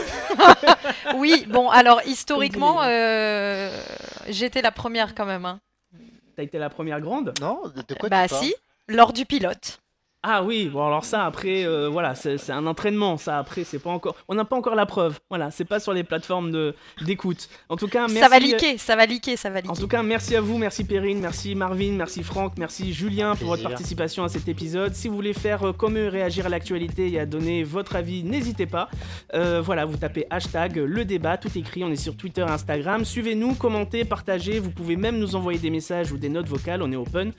[1.17, 3.71] Oui, bon, alors historiquement, euh,
[4.29, 5.45] j'étais la première quand même.
[5.45, 5.59] hein.
[6.37, 7.35] T'as été la première grande?
[7.41, 8.55] Non, de, quoi Bah tu si,
[8.87, 9.81] lors du pilote.
[10.25, 13.79] Ah oui, bon alors ça après, euh, voilà, c'est c'est un entraînement, ça après, c'est
[13.79, 16.75] pas encore, on n'a pas encore la preuve, voilà, c'est pas sur les plateformes de
[17.03, 17.49] d'écoute.
[17.69, 18.19] En tout cas, merci.
[18.19, 19.81] Ça va liquer, ça va liquer, ça va En liquer.
[19.81, 23.63] tout cas, merci à vous, merci Perrine, merci Marvin, merci Franck, merci Julien pour votre
[23.63, 24.93] participation à cet épisode.
[24.93, 28.25] Si vous voulez faire euh, comme eux, réagir à l'actualité et à donner votre avis,
[28.25, 28.89] n'hésitez pas.
[29.35, 33.05] Euh, voilà, vous tapez hashtag le débat, tout écrit, on est sur Twitter, Instagram.
[33.05, 34.59] Suivez-nous, commentez, partagez.
[34.59, 37.33] Vous pouvez même nous envoyer des messages ou des notes vocales, on est open.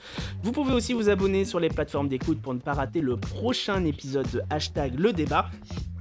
[0.43, 3.83] Vous pouvez aussi vous abonner sur les plateformes d'écoute pour ne pas rater le prochain
[3.83, 5.49] épisode de hashtag le débat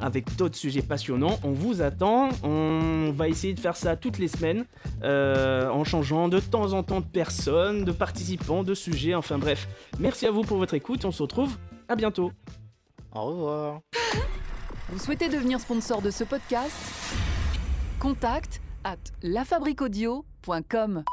[0.00, 1.38] avec d'autres sujets passionnants.
[1.42, 2.28] On vous attend.
[2.42, 4.66] On va essayer de faire ça toutes les semaines
[5.02, 9.14] euh, en changeant de temps en temps de personnes, de participants, de sujets.
[9.14, 9.66] Enfin bref,
[9.98, 11.06] merci à vous pour votre écoute.
[11.06, 11.56] On se retrouve
[11.88, 12.32] à bientôt.
[13.14, 13.80] Au revoir.
[14.90, 16.76] Vous souhaitez devenir sponsor de ce podcast?
[17.98, 21.04] Contact à lafabriquaudio.com.